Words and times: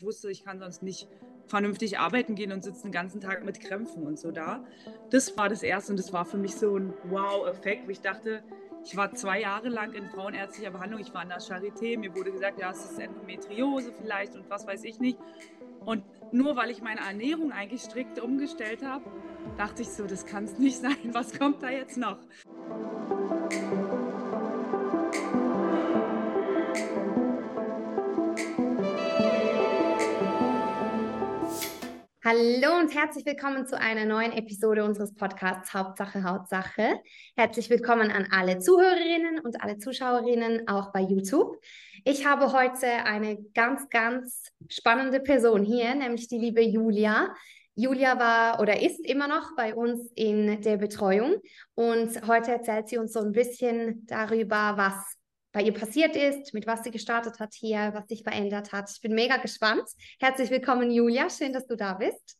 Ich 0.00 0.06
wusste, 0.06 0.30
ich 0.30 0.44
kann 0.44 0.60
sonst 0.60 0.80
nicht 0.84 1.08
vernünftig 1.48 1.98
arbeiten 1.98 2.36
gehen 2.36 2.52
und 2.52 2.62
sitze 2.62 2.82
den 2.82 2.92
ganzen 2.92 3.20
Tag 3.20 3.44
mit 3.44 3.58
Krämpfen 3.58 4.06
und 4.06 4.16
so 4.16 4.30
da. 4.30 4.64
Das 5.10 5.36
war 5.36 5.48
das 5.48 5.64
Erste 5.64 5.90
und 5.90 5.96
das 5.98 6.12
war 6.12 6.24
für 6.24 6.36
mich 6.36 6.54
so 6.54 6.76
ein 6.76 6.94
Wow-Effekt, 7.10 7.88
wo 7.88 7.90
ich 7.90 8.00
dachte, 8.00 8.44
ich 8.84 8.96
war 8.96 9.12
zwei 9.16 9.40
Jahre 9.40 9.68
lang 9.68 9.94
in 9.94 10.08
frauenärztlicher 10.08 10.70
Behandlung. 10.70 11.00
Ich 11.00 11.12
war 11.12 11.24
in 11.24 11.30
der 11.30 11.40
Charité. 11.40 11.98
Mir 11.98 12.14
wurde 12.14 12.30
gesagt, 12.30 12.60
ja, 12.60 12.70
es 12.70 12.84
ist 12.84 13.00
Endometriose 13.00 13.92
vielleicht 14.00 14.36
und 14.36 14.48
was 14.48 14.68
weiß 14.68 14.84
ich 14.84 15.00
nicht. 15.00 15.18
Und 15.84 16.04
nur 16.30 16.54
weil 16.54 16.70
ich 16.70 16.80
meine 16.80 17.00
Ernährung 17.00 17.50
eigentlich 17.50 17.82
strikt 17.82 18.20
umgestellt 18.20 18.84
habe, 18.84 19.04
dachte 19.56 19.82
ich 19.82 19.88
so, 19.88 20.06
das 20.06 20.26
kann 20.26 20.44
es 20.44 20.60
nicht 20.60 20.78
sein. 20.80 21.12
Was 21.12 21.36
kommt 21.36 21.60
da 21.60 21.70
jetzt 21.70 21.96
noch? 21.96 22.20
Hallo 32.30 32.78
und 32.78 32.94
herzlich 32.94 33.24
willkommen 33.24 33.66
zu 33.66 33.80
einer 33.80 34.04
neuen 34.04 34.32
Episode 34.32 34.84
unseres 34.84 35.14
Podcasts 35.14 35.72
Hauptsache 35.72 36.24
Hautsache. 36.24 37.00
Herzlich 37.38 37.70
willkommen 37.70 38.10
an 38.10 38.28
alle 38.30 38.58
Zuhörerinnen 38.58 39.38
und 39.38 39.62
alle 39.62 39.78
Zuschauerinnen, 39.78 40.68
auch 40.68 40.92
bei 40.92 41.00
YouTube. 41.00 41.56
Ich 42.04 42.26
habe 42.26 42.52
heute 42.52 42.86
eine 42.86 43.38
ganz, 43.54 43.88
ganz 43.88 44.42
spannende 44.68 45.20
Person 45.20 45.64
hier, 45.64 45.94
nämlich 45.94 46.28
die 46.28 46.36
liebe 46.36 46.60
Julia. 46.60 47.34
Julia 47.74 48.18
war 48.18 48.60
oder 48.60 48.82
ist 48.82 49.00
immer 49.06 49.26
noch 49.26 49.56
bei 49.56 49.74
uns 49.74 50.12
in 50.14 50.60
der 50.60 50.76
Betreuung 50.76 51.36
und 51.76 52.26
heute 52.26 52.50
erzählt 52.50 52.90
sie 52.90 52.98
uns 52.98 53.14
so 53.14 53.20
ein 53.20 53.32
bisschen 53.32 54.04
darüber, 54.04 54.74
was 54.76 55.17
bei 55.58 55.64
ihr 55.64 55.74
passiert 55.74 56.14
ist, 56.14 56.54
mit 56.54 56.68
was 56.68 56.84
sie 56.84 56.92
gestartet 56.92 57.40
hat 57.40 57.52
hier, 57.52 57.90
was 57.92 58.06
sich 58.06 58.22
verändert 58.22 58.70
hat. 58.70 58.88
Ich 58.94 59.00
bin 59.00 59.12
mega 59.12 59.38
gespannt. 59.38 59.88
Herzlich 60.20 60.50
willkommen, 60.50 60.92
Julia. 60.92 61.28
Schön, 61.28 61.52
dass 61.52 61.66
du 61.66 61.74
da 61.74 61.94
bist. 61.94 62.38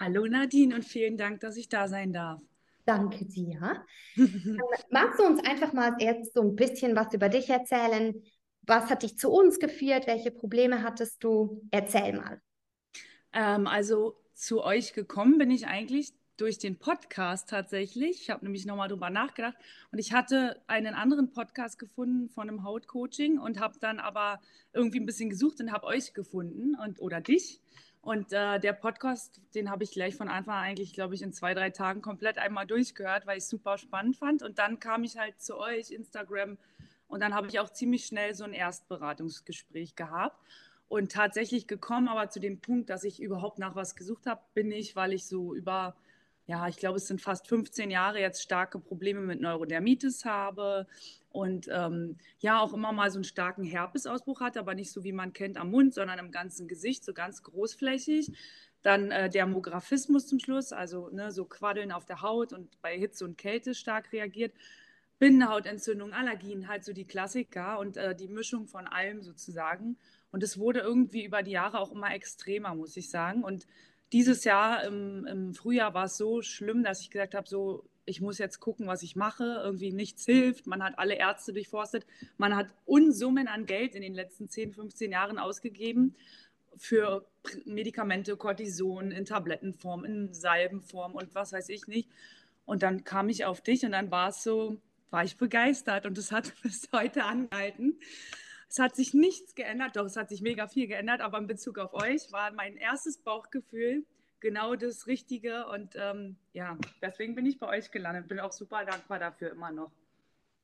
Hallo 0.00 0.24
Nadine 0.24 0.74
und 0.74 0.82
vielen 0.82 1.18
Dank, 1.18 1.40
dass 1.40 1.58
ich 1.58 1.68
da 1.68 1.88
sein 1.88 2.14
darf. 2.14 2.40
Danke 2.86 3.26
dir. 3.26 3.84
Magst 4.90 5.18
du 5.20 5.26
uns 5.26 5.44
einfach 5.44 5.74
mal 5.74 5.94
jetzt 5.98 6.32
so 6.32 6.40
ein 6.40 6.56
bisschen 6.56 6.96
was 6.96 7.12
über 7.12 7.28
dich 7.28 7.50
erzählen? 7.50 8.14
Was 8.62 8.88
hat 8.88 9.02
dich 9.02 9.18
zu 9.18 9.30
uns 9.30 9.58
geführt? 9.58 10.06
Welche 10.06 10.30
Probleme 10.30 10.82
hattest 10.82 11.22
du? 11.22 11.60
Erzähl 11.70 12.14
mal. 12.14 12.40
Ähm, 13.34 13.66
also 13.66 14.16
zu 14.32 14.64
euch 14.64 14.94
gekommen 14.94 15.36
bin 15.36 15.50
ich 15.50 15.66
eigentlich 15.66 16.14
durch 16.36 16.58
den 16.58 16.76
Podcast 16.76 17.48
tatsächlich. 17.48 18.22
Ich 18.22 18.30
habe 18.30 18.44
nämlich 18.44 18.66
nochmal 18.66 18.88
drüber 18.88 19.10
nachgedacht 19.10 19.56
und 19.92 19.98
ich 19.98 20.12
hatte 20.12 20.60
einen 20.66 20.94
anderen 20.94 21.32
Podcast 21.32 21.78
gefunden 21.78 22.28
von 22.28 22.48
einem 22.48 22.64
Hautcoaching 22.64 23.38
und 23.38 23.60
habe 23.60 23.78
dann 23.80 24.00
aber 24.00 24.40
irgendwie 24.72 25.00
ein 25.00 25.06
bisschen 25.06 25.30
gesucht 25.30 25.60
und 25.60 25.72
habe 25.72 25.86
euch 25.86 26.14
gefunden 26.14 26.74
und 26.74 27.00
oder 27.00 27.20
dich. 27.20 27.60
Und 28.00 28.32
äh, 28.32 28.60
der 28.60 28.74
Podcast, 28.74 29.40
den 29.54 29.70
habe 29.70 29.84
ich 29.84 29.92
gleich 29.92 30.14
von 30.14 30.28
Anfang 30.28 30.56
an 30.56 30.64
eigentlich, 30.64 30.92
glaube 30.92 31.14
ich, 31.14 31.22
in 31.22 31.32
zwei, 31.32 31.54
drei 31.54 31.70
Tagen 31.70 32.02
komplett 32.02 32.36
einmal 32.36 32.66
durchgehört, 32.66 33.26
weil 33.26 33.38
ich 33.38 33.44
es 33.44 33.50
super 33.50 33.78
spannend 33.78 34.16
fand. 34.16 34.42
Und 34.42 34.58
dann 34.58 34.78
kam 34.78 35.04
ich 35.04 35.16
halt 35.16 35.40
zu 35.40 35.56
euch, 35.56 35.90
Instagram, 35.90 36.58
und 37.08 37.20
dann 37.20 37.34
habe 37.34 37.46
ich 37.46 37.60
auch 37.60 37.70
ziemlich 37.70 38.06
schnell 38.06 38.34
so 38.34 38.44
ein 38.44 38.52
Erstberatungsgespräch 38.52 39.94
gehabt 39.94 40.36
und 40.88 41.12
tatsächlich 41.12 41.66
gekommen, 41.66 42.08
aber 42.08 42.28
zu 42.28 42.40
dem 42.40 42.60
Punkt, 42.60 42.90
dass 42.90 43.04
ich 43.04 43.20
überhaupt 43.22 43.58
nach 43.58 43.76
was 43.76 43.96
gesucht 43.96 44.26
habe, 44.26 44.40
bin 44.54 44.70
ich, 44.72 44.96
weil 44.96 45.12
ich 45.12 45.26
so 45.26 45.54
über 45.54 45.94
ja, 46.46 46.68
ich 46.68 46.76
glaube, 46.76 46.98
es 46.98 47.06
sind 47.06 47.22
fast 47.22 47.46
15 47.48 47.90
Jahre 47.90 48.20
jetzt 48.20 48.42
starke 48.42 48.78
Probleme 48.78 49.20
mit 49.20 49.40
Neurodermitis 49.40 50.24
habe 50.24 50.86
und 51.30 51.68
ähm, 51.72 52.18
ja, 52.38 52.60
auch 52.60 52.74
immer 52.74 52.92
mal 52.92 53.10
so 53.10 53.16
einen 53.16 53.24
starken 53.24 53.64
Herpesausbruch 53.64 54.40
hatte, 54.40 54.60
aber 54.60 54.74
nicht 54.74 54.92
so 54.92 55.04
wie 55.04 55.12
man 55.12 55.32
kennt 55.32 55.56
am 55.56 55.70
Mund, 55.70 55.94
sondern 55.94 56.18
im 56.18 56.30
ganzen 56.30 56.68
Gesicht, 56.68 57.04
so 57.04 57.14
ganz 57.14 57.42
großflächig. 57.42 58.30
Dann 58.82 59.10
äh, 59.10 59.30
Dermographismus 59.30 60.26
zum 60.26 60.38
Schluss, 60.38 60.72
also 60.72 61.08
ne, 61.08 61.32
so 61.32 61.46
Quaddeln 61.46 61.90
auf 61.90 62.04
der 62.04 62.20
Haut 62.20 62.52
und 62.52 62.80
bei 62.82 62.96
Hitze 62.98 63.24
und 63.24 63.38
Kälte 63.38 63.74
stark 63.74 64.12
reagiert. 64.12 64.52
Bindehautentzündung, 65.18 66.12
Allergien, 66.12 66.68
halt 66.68 66.84
so 66.84 66.92
die 66.92 67.06
Klassiker 67.06 67.78
und 67.78 67.96
äh, 67.96 68.14
die 68.14 68.28
Mischung 68.28 68.66
von 68.66 68.86
allem 68.86 69.22
sozusagen. 69.22 69.96
Und 70.30 70.42
es 70.42 70.58
wurde 70.58 70.80
irgendwie 70.80 71.24
über 71.24 71.42
die 71.42 71.52
Jahre 71.52 71.78
auch 71.78 71.92
immer 71.92 72.12
extremer, 72.12 72.74
muss 72.74 72.96
ich 72.96 73.08
sagen. 73.08 73.42
Und 73.42 73.66
dieses 74.14 74.44
Jahr 74.44 74.84
im, 74.84 75.26
im 75.26 75.54
Frühjahr 75.54 75.92
war 75.92 76.04
es 76.04 76.16
so 76.16 76.40
schlimm, 76.40 76.84
dass 76.84 77.00
ich 77.00 77.10
gesagt 77.10 77.34
habe, 77.34 77.48
so, 77.48 77.82
ich 78.04 78.20
muss 78.20 78.38
jetzt 78.38 78.60
gucken, 78.60 78.86
was 78.86 79.02
ich 79.02 79.16
mache. 79.16 79.60
Irgendwie 79.64 79.90
nichts 79.90 80.24
hilft. 80.24 80.68
Man 80.68 80.84
hat 80.84 81.00
alle 81.00 81.16
Ärzte 81.16 81.52
durchforstet. 81.52 82.06
Man 82.36 82.54
hat 82.54 82.68
Unsummen 82.84 83.48
an 83.48 83.66
Geld 83.66 83.96
in 83.96 84.02
den 84.02 84.14
letzten 84.14 84.48
10, 84.48 84.72
15 84.72 85.10
Jahren 85.10 85.36
ausgegeben 85.40 86.14
für 86.76 87.26
Medikamente, 87.64 88.36
Cortison 88.36 89.10
in 89.10 89.24
Tablettenform, 89.24 90.04
in 90.04 90.32
Salbenform 90.32 91.16
und 91.16 91.34
was 91.34 91.52
weiß 91.52 91.68
ich 91.68 91.88
nicht. 91.88 92.08
Und 92.66 92.84
dann 92.84 93.02
kam 93.02 93.28
ich 93.28 93.44
auf 93.44 93.62
dich 93.62 93.84
und 93.84 93.90
dann 93.90 94.12
war 94.12 94.28
es 94.28 94.44
so, 94.44 94.80
war 95.10 95.24
ich 95.24 95.36
begeistert 95.36 96.06
und 96.06 96.16
es 96.18 96.30
hat 96.30 96.52
bis 96.62 96.88
heute 96.92 97.24
angehalten. 97.24 97.98
Es 98.74 98.80
hat 98.80 98.96
sich 98.96 99.14
nichts 99.14 99.54
geändert, 99.54 99.94
doch 99.94 100.04
es 100.04 100.16
hat 100.16 100.28
sich 100.28 100.42
mega 100.42 100.66
viel 100.66 100.88
geändert, 100.88 101.20
aber 101.20 101.38
in 101.38 101.46
Bezug 101.46 101.78
auf 101.78 101.94
euch 101.94 102.32
war 102.32 102.50
mein 102.50 102.76
erstes 102.76 103.18
Bauchgefühl 103.18 104.04
genau 104.40 104.74
das 104.74 105.06
Richtige 105.06 105.68
und 105.68 105.94
ähm, 105.94 106.34
ja, 106.54 106.76
deswegen 107.00 107.36
bin 107.36 107.46
ich 107.46 107.60
bei 107.60 107.68
euch 107.68 107.92
gelandet. 107.92 108.26
Bin 108.26 108.40
auch 108.40 108.50
super 108.50 108.84
dankbar 108.84 109.20
dafür 109.20 109.52
immer 109.52 109.70
noch. 109.70 109.92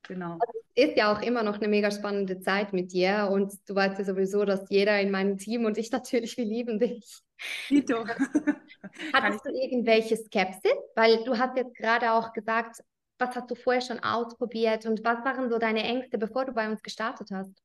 Genau. 0.09 0.33
Also 0.33 0.59
es 0.75 0.89
ist 0.89 0.97
ja 0.97 1.13
auch 1.13 1.23
immer 1.23 1.45
noch 1.45 1.59
eine 1.59 1.69
mega 1.69 1.93
spannende 1.93 2.41
Zeit 2.41 2.73
mit 2.73 2.91
dir 2.91 3.29
und 3.31 3.53
du 3.67 3.77
weißt 3.77 3.97
ja 4.01 4.05
sowieso, 4.05 4.45
dass 4.45 4.69
jeder 4.71 5.01
in 5.01 5.13
meinem 5.13 5.39
Team 5.39 5.65
und 5.65 5.79
ich 5.79 5.93
natürlich, 5.93 6.37
wir 6.37 6.47
lieben 6.47 6.81
dich. 6.81 7.23
Dito. 7.69 8.05
Hattest 9.13 9.47
du 9.47 9.51
irgendwelche 9.51 10.17
Skepsis? 10.17 10.73
Weil 10.97 11.23
du 11.23 11.39
hast 11.39 11.57
jetzt 11.57 11.77
gerade 11.77 12.11
auch 12.11 12.33
gesagt, 12.33 12.83
was 13.21 13.37
hast 13.37 13.49
du 13.53 13.55
vorher 13.55 13.83
schon 13.83 14.01
ausprobiert 14.01 14.85
und 14.85 15.05
was 15.05 15.25
waren 15.25 15.49
so 15.49 15.59
deine 15.59 15.85
Ängste, 15.85 16.19
bevor 16.19 16.45
du 16.45 16.53
bei 16.53 16.69
uns 16.69 16.83
gestartet 16.83 17.29
hast? 17.31 17.63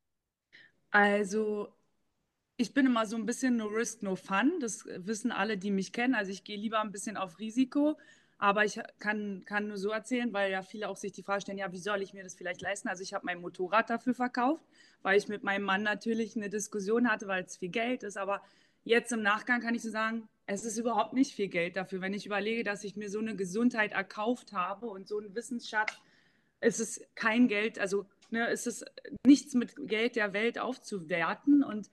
Also, 0.96 1.74
ich 2.58 2.74
bin 2.74 2.86
immer 2.86 3.06
so 3.06 3.18
ein 3.18 3.26
bisschen 3.26 3.58
no 3.58 3.68
risk, 3.68 4.04
no 4.04 4.16
fun. 4.16 4.60
Das 4.62 4.86
wissen 4.86 5.32
alle, 5.34 5.58
die 5.58 5.72
mich 5.72 5.92
kennen. 5.94 6.16
Also, 6.16 6.32
ich 6.32 6.46
gehe 6.46 6.58
lieber 6.58 6.80
ein 6.82 6.94
bisschen 6.94 7.18
auf 7.18 7.40
Risiko. 7.40 7.98
Aber 8.38 8.66
ich 8.66 8.80
kann, 9.00 9.44
kann 9.46 9.68
nur 9.68 9.78
so 9.78 9.90
erzählen, 9.92 10.32
weil 10.34 10.52
ja 10.52 10.62
viele 10.62 10.90
auch 10.90 10.96
sich 10.98 11.12
die 11.12 11.24
Frage 11.24 11.42
stellen, 11.42 11.58
ja, 11.58 11.72
wie 11.74 11.80
soll 11.80 12.02
ich 12.02 12.14
mir 12.14 12.24
das 12.24 12.36
vielleicht 12.36 12.62
leisten? 12.62 12.90
Also 12.90 13.04
ich 13.04 13.14
habe 13.14 13.26
mein 13.26 13.42
Motorrad 13.42 13.90
dafür 13.90 14.14
verkauft, 14.14 14.64
weil 15.04 15.18
ich 15.18 15.28
mit 15.28 15.44
meinem 15.44 15.64
Mann 15.66 15.84
natürlich 15.84 16.36
eine 16.38 16.50
Diskussion 16.50 17.10
hatte, 17.12 17.28
weil 17.28 17.44
es 17.46 17.58
viel 17.58 17.70
Geld 17.70 18.04
ist. 18.04 18.18
Aber 18.18 18.42
jetzt 18.86 19.12
im 19.14 19.22
Nachgang 19.24 19.62
kann 19.62 19.76
ich 19.76 19.84
so 19.84 19.90
sagen, 19.92 20.30
es 20.48 20.66
ist 20.66 20.78
überhaupt 20.78 21.14
nicht 21.14 21.34
viel 21.36 21.50
Geld 21.50 21.78
dafür. 21.78 22.02
Wenn 22.02 22.14
ich 22.14 22.26
überlege, 22.26 22.64
dass 22.64 22.84
ich 22.86 22.96
mir 22.96 23.10
so 23.10 23.20
eine 23.20 23.36
Gesundheit 23.36 23.94
erkauft 23.94 24.54
habe 24.54 24.88
und 24.88 25.08
so 25.08 25.20
einen 25.20 25.36
Wissensschatz, 25.36 25.94
ist 26.62 26.80
es 26.80 27.02
kein 27.16 27.48
Geld, 27.48 27.80
also 27.80 28.06
Ne, 28.36 28.50
es 28.50 28.68
ist 28.68 28.84
nichts 29.26 29.54
mit 29.54 29.76
Geld 29.88 30.18
der 30.18 30.34
Welt 30.34 30.60
aufzuwerten. 30.60 31.64
Und 31.64 31.90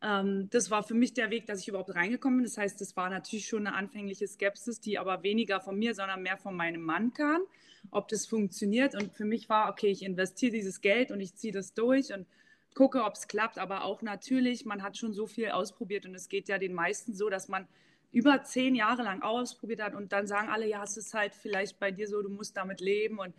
ähm, 0.00 0.48
das 0.50 0.70
war 0.70 0.84
für 0.84 0.94
mich 0.94 1.14
der 1.14 1.30
Weg, 1.30 1.46
dass 1.46 1.62
ich 1.62 1.66
überhaupt 1.66 1.96
reingekommen 1.96 2.38
bin. 2.38 2.44
Das 2.44 2.58
heißt, 2.58 2.80
das 2.80 2.96
war 2.96 3.10
natürlich 3.10 3.48
schon 3.48 3.66
eine 3.66 3.74
anfängliche 3.74 4.28
Skepsis, 4.28 4.78
die 4.78 5.00
aber 5.00 5.24
weniger 5.24 5.60
von 5.60 5.76
mir, 5.76 5.96
sondern 5.96 6.22
mehr 6.22 6.36
von 6.36 6.54
meinem 6.54 6.82
Mann 6.82 7.12
kam, 7.12 7.42
ob 7.90 8.06
das 8.06 8.24
funktioniert. 8.24 8.94
Und 8.94 9.12
für 9.14 9.24
mich 9.24 9.48
war, 9.48 9.68
okay, 9.68 9.88
ich 9.88 10.04
investiere 10.04 10.52
dieses 10.52 10.80
Geld 10.80 11.10
und 11.10 11.20
ich 11.20 11.34
ziehe 11.34 11.52
das 11.52 11.74
durch 11.74 12.12
und 12.14 12.24
gucke, 12.74 13.02
ob 13.02 13.14
es 13.14 13.26
klappt. 13.26 13.58
Aber 13.58 13.82
auch 13.82 14.00
natürlich, 14.00 14.64
man 14.64 14.84
hat 14.84 14.96
schon 14.96 15.12
so 15.12 15.26
viel 15.26 15.48
ausprobiert 15.48 16.06
und 16.06 16.14
es 16.14 16.28
geht 16.28 16.48
ja 16.48 16.58
den 16.58 16.72
meisten 16.72 17.14
so, 17.14 17.28
dass 17.28 17.48
man 17.48 17.66
über 18.12 18.44
zehn 18.44 18.76
Jahre 18.76 19.02
lang 19.02 19.22
ausprobiert 19.22 19.82
hat 19.82 19.96
und 19.96 20.12
dann 20.12 20.28
sagen 20.28 20.50
alle, 20.50 20.68
ja, 20.68 20.84
es 20.84 20.96
ist 20.96 21.14
halt 21.14 21.34
vielleicht 21.34 21.80
bei 21.80 21.90
dir 21.90 22.06
so, 22.06 22.22
du 22.22 22.28
musst 22.28 22.56
damit 22.56 22.80
leben 22.80 23.18
und 23.18 23.34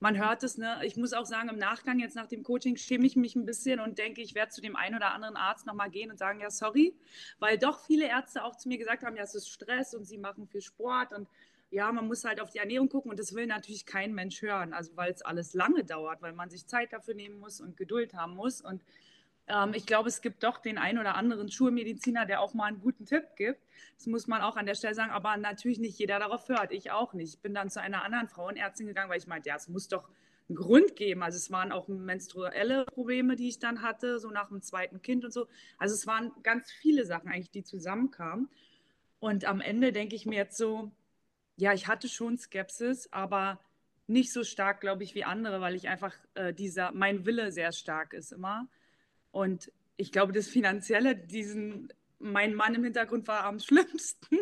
man 0.00 0.18
hört 0.18 0.42
es, 0.42 0.56
ne? 0.56 0.80
Ich 0.82 0.96
muss 0.96 1.12
auch 1.12 1.26
sagen, 1.26 1.50
im 1.50 1.58
Nachgang 1.58 1.98
jetzt 1.98 2.16
nach 2.16 2.26
dem 2.26 2.42
Coaching 2.42 2.76
schäme 2.76 3.06
ich 3.06 3.16
mich 3.16 3.36
ein 3.36 3.44
bisschen 3.44 3.80
und 3.80 3.98
denke, 3.98 4.22
ich 4.22 4.34
werde 4.34 4.50
zu 4.50 4.62
dem 4.62 4.74
einen 4.74 4.96
oder 4.96 5.12
anderen 5.12 5.36
Arzt 5.36 5.66
nochmal 5.66 5.90
gehen 5.90 6.10
und 6.10 6.18
sagen, 6.18 6.40
ja, 6.40 6.50
sorry, 6.50 6.94
weil 7.38 7.58
doch 7.58 7.80
viele 7.84 8.08
Ärzte 8.08 8.42
auch 8.42 8.56
zu 8.56 8.68
mir 8.68 8.78
gesagt 8.78 9.04
haben, 9.04 9.16
ja, 9.16 9.22
es 9.22 9.34
ist 9.34 9.48
Stress 9.48 9.94
und 9.94 10.06
sie 10.06 10.18
machen 10.18 10.46
viel 10.48 10.62
Sport 10.62 11.12
und 11.12 11.28
ja, 11.70 11.92
man 11.92 12.08
muss 12.08 12.24
halt 12.24 12.40
auf 12.40 12.50
die 12.50 12.58
Ernährung 12.58 12.88
gucken 12.88 13.10
und 13.10 13.20
das 13.20 13.34
will 13.34 13.46
natürlich 13.46 13.86
kein 13.86 14.12
Mensch 14.12 14.42
hören, 14.42 14.72
also 14.72 14.90
weil 14.96 15.12
es 15.12 15.22
alles 15.22 15.54
lange 15.54 15.84
dauert, 15.84 16.20
weil 16.22 16.32
man 16.32 16.50
sich 16.50 16.66
Zeit 16.66 16.92
dafür 16.92 17.14
nehmen 17.14 17.38
muss 17.38 17.60
und 17.60 17.76
Geduld 17.76 18.14
haben 18.14 18.34
muss 18.34 18.60
und 18.60 18.82
ähm, 19.50 19.74
ich 19.74 19.86
glaube, 19.86 20.08
es 20.08 20.20
gibt 20.20 20.42
doch 20.42 20.58
den 20.58 20.78
einen 20.78 20.98
oder 20.98 21.14
anderen 21.16 21.50
Schulmediziner, 21.50 22.26
der 22.26 22.40
auch 22.40 22.54
mal 22.54 22.66
einen 22.66 22.80
guten 22.80 23.06
Tipp 23.06 23.24
gibt. 23.36 23.60
Das 23.96 24.06
muss 24.06 24.26
man 24.26 24.42
auch 24.42 24.56
an 24.56 24.66
der 24.66 24.74
Stelle 24.74 24.94
sagen, 24.94 25.10
aber 25.10 25.36
natürlich 25.36 25.78
nicht 25.78 25.98
jeder 25.98 26.18
darauf 26.18 26.48
hört. 26.48 26.72
Ich 26.72 26.90
auch 26.90 27.12
nicht. 27.12 27.34
Ich 27.34 27.40
bin 27.40 27.54
dann 27.54 27.70
zu 27.70 27.80
einer 27.80 28.04
anderen 28.04 28.28
Frauenärztin 28.28 28.86
gegangen, 28.86 29.10
weil 29.10 29.18
ich 29.18 29.26
meinte, 29.26 29.48
ja, 29.48 29.56
es 29.56 29.68
muss 29.68 29.88
doch 29.88 30.08
einen 30.48 30.56
Grund 30.56 30.96
geben. 30.96 31.22
Also 31.22 31.36
es 31.36 31.50
waren 31.50 31.72
auch 31.72 31.88
menstruelle 31.88 32.84
Probleme, 32.86 33.36
die 33.36 33.48
ich 33.48 33.58
dann 33.58 33.82
hatte, 33.82 34.18
so 34.18 34.30
nach 34.30 34.48
dem 34.48 34.62
zweiten 34.62 35.02
Kind 35.02 35.24
und 35.24 35.32
so. 35.32 35.46
Also 35.78 35.94
es 35.94 36.06
waren 36.06 36.32
ganz 36.42 36.70
viele 36.70 37.04
Sachen 37.04 37.28
eigentlich, 37.28 37.50
die 37.50 37.64
zusammenkamen. 37.64 38.48
Und 39.18 39.44
am 39.44 39.60
Ende 39.60 39.92
denke 39.92 40.16
ich 40.16 40.26
mir 40.26 40.36
jetzt 40.36 40.56
so, 40.56 40.90
ja, 41.56 41.72
ich 41.74 41.88
hatte 41.88 42.08
schon 42.08 42.38
Skepsis, 42.38 43.12
aber 43.12 43.60
nicht 44.06 44.32
so 44.32 44.42
stark, 44.42 44.80
glaube 44.80 45.04
ich, 45.04 45.14
wie 45.14 45.24
andere, 45.24 45.60
weil 45.60 45.74
ich 45.74 45.88
einfach 45.88 46.14
äh, 46.34 46.52
dieser, 46.52 46.90
mein 46.92 47.26
Wille 47.26 47.52
sehr 47.52 47.72
stark 47.72 48.12
ist 48.12 48.32
immer. 48.32 48.66
Und 49.30 49.72
ich 49.96 50.12
glaube, 50.12 50.32
das 50.32 50.48
Finanzielle, 50.48 51.16
diesen 51.16 51.92
mein 52.20 52.54
Mann 52.54 52.74
im 52.74 52.84
Hintergrund 52.84 53.26
war 53.28 53.44
am 53.44 53.58
schlimmsten. 53.60 54.38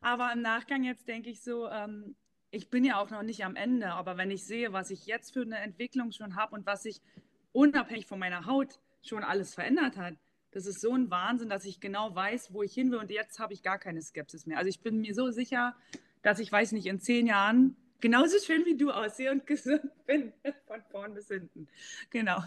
Aber 0.00 0.32
im 0.32 0.42
Nachgang 0.42 0.84
jetzt 0.84 1.08
denke 1.08 1.30
ich 1.30 1.42
so, 1.42 1.68
ähm, 1.68 2.14
ich 2.50 2.70
bin 2.70 2.84
ja 2.84 3.00
auch 3.00 3.10
noch 3.10 3.22
nicht 3.22 3.44
am 3.44 3.56
Ende, 3.56 3.88
aber 3.88 4.16
wenn 4.16 4.30
ich 4.30 4.44
sehe, 4.44 4.72
was 4.72 4.90
ich 4.90 5.06
jetzt 5.06 5.32
für 5.32 5.42
eine 5.42 5.58
Entwicklung 5.58 6.12
schon 6.12 6.36
habe 6.36 6.54
und 6.54 6.66
was 6.66 6.82
sich 6.82 7.00
unabhängig 7.52 8.06
von 8.06 8.18
meiner 8.18 8.46
Haut 8.46 8.78
schon 9.02 9.24
alles 9.24 9.54
verändert 9.54 9.96
hat, 9.96 10.14
das 10.52 10.66
ist 10.66 10.80
so 10.80 10.92
ein 10.94 11.10
Wahnsinn, 11.10 11.48
dass 11.48 11.64
ich 11.64 11.80
genau 11.80 12.14
weiß, 12.14 12.52
wo 12.52 12.62
ich 12.62 12.72
hin 12.72 12.90
will 12.90 12.98
und 12.98 13.10
jetzt 13.10 13.38
habe 13.38 13.52
ich 13.52 13.62
gar 13.62 13.78
keine 13.78 14.00
Skepsis 14.00 14.46
mehr. 14.46 14.58
Also 14.58 14.68
ich 14.68 14.80
bin 14.80 15.00
mir 15.00 15.14
so 15.14 15.30
sicher, 15.30 15.76
dass 16.22 16.38
ich 16.38 16.50
weiß 16.50 16.72
nicht, 16.72 16.86
in 16.86 17.00
zehn 17.00 17.26
Jahren 17.26 17.76
genauso 18.00 18.38
schön 18.38 18.64
wie 18.64 18.76
du 18.76 18.90
aussehe 18.90 19.30
und 19.32 19.46
gesund 19.46 19.90
bin, 20.06 20.32
von 20.66 20.82
vorn 20.90 21.14
bis 21.14 21.28
hinten. 21.28 21.68
Genau. 22.10 22.42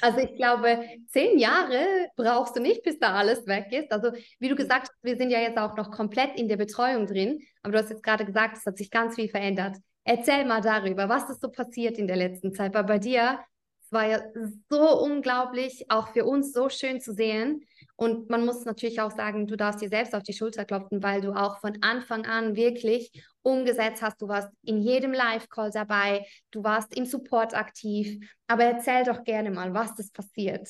Also 0.00 0.18
ich 0.18 0.34
glaube, 0.36 0.78
zehn 1.08 1.38
Jahre 1.38 2.08
brauchst 2.16 2.56
du 2.56 2.60
nicht, 2.60 2.82
bis 2.82 2.98
da 2.98 3.14
alles 3.14 3.46
weg 3.46 3.66
ist. 3.72 3.92
Also 3.92 4.12
wie 4.38 4.48
du 4.48 4.56
gesagt 4.56 4.88
hast, 4.88 4.98
wir 5.02 5.16
sind 5.16 5.30
ja 5.30 5.40
jetzt 5.40 5.58
auch 5.58 5.76
noch 5.76 5.90
komplett 5.90 6.38
in 6.38 6.48
der 6.48 6.56
Betreuung 6.56 7.06
drin, 7.06 7.40
aber 7.62 7.72
du 7.72 7.78
hast 7.78 7.90
jetzt 7.90 8.02
gerade 8.02 8.24
gesagt, 8.24 8.56
es 8.56 8.66
hat 8.66 8.76
sich 8.76 8.90
ganz 8.90 9.14
viel 9.14 9.28
verändert. 9.28 9.76
Erzähl 10.04 10.44
mal 10.44 10.60
darüber, 10.60 11.08
was 11.08 11.28
ist 11.30 11.40
so 11.40 11.50
passiert 11.50 11.98
in 11.98 12.06
der 12.06 12.16
letzten 12.16 12.52
Zeit, 12.54 12.74
weil 12.74 12.84
bei 12.84 12.98
dir 12.98 13.40
es 13.86 13.92
war 13.92 14.06
ja 14.06 14.20
so 14.68 15.00
unglaublich, 15.00 15.86
auch 15.90 16.08
für 16.08 16.24
uns 16.24 16.52
so 16.52 16.68
schön 16.68 17.00
zu 17.00 17.12
sehen. 17.12 17.64
Und 17.96 18.28
man 18.28 18.44
muss 18.44 18.66
natürlich 18.66 19.00
auch 19.00 19.10
sagen, 19.10 19.46
du 19.46 19.56
darfst 19.56 19.80
dir 19.80 19.88
selbst 19.88 20.14
auf 20.14 20.22
die 20.22 20.34
Schulter 20.34 20.66
klopfen, 20.66 21.02
weil 21.02 21.22
du 21.22 21.32
auch 21.32 21.60
von 21.60 21.82
Anfang 21.82 22.26
an 22.26 22.54
wirklich 22.54 23.24
umgesetzt 23.42 24.02
hast. 24.02 24.20
Du 24.20 24.28
warst 24.28 24.50
in 24.62 24.82
jedem 24.82 25.12
Live-Call 25.12 25.70
dabei, 25.70 26.26
du 26.50 26.62
warst 26.62 26.94
im 26.94 27.06
Support 27.06 27.54
aktiv. 27.54 28.22
Aber 28.46 28.64
erzähl 28.64 29.04
doch 29.04 29.24
gerne 29.24 29.50
mal, 29.50 29.72
was 29.72 29.98
ist 29.98 30.12
passiert. 30.12 30.68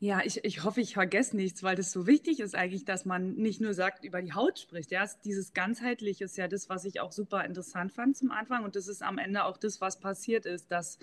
Ja, 0.00 0.20
ich, 0.24 0.44
ich 0.44 0.62
hoffe, 0.62 0.80
ich 0.80 0.94
vergesse 0.94 1.34
nichts, 1.34 1.64
weil 1.64 1.74
das 1.74 1.90
so 1.90 2.06
wichtig 2.06 2.38
ist 2.38 2.54
eigentlich, 2.54 2.84
dass 2.84 3.04
man 3.04 3.34
nicht 3.34 3.60
nur 3.60 3.74
sagt, 3.74 4.04
über 4.04 4.22
die 4.22 4.32
Haut 4.32 4.60
spricht. 4.60 4.92
Ja, 4.92 5.04
dieses 5.24 5.52
ganzheitliche 5.52 6.24
ist 6.24 6.36
ja 6.36 6.46
das, 6.46 6.68
was 6.68 6.84
ich 6.84 7.00
auch 7.00 7.10
super 7.10 7.44
interessant 7.44 7.92
fand 7.92 8.16
zum 8.16 8.30
Anfang. 8.30 8.62
Und 8.62 8.76
das 8.76 8.86
ist 8.86 9.02
am 9.02 9.18
Ende 9.18 9.44
auch 9.44 9.56
das, 9.56 9.80
was 9.80 9.98
passiert 9.98 10.46
ist, 10.46 10.70
dass 10.70 11.00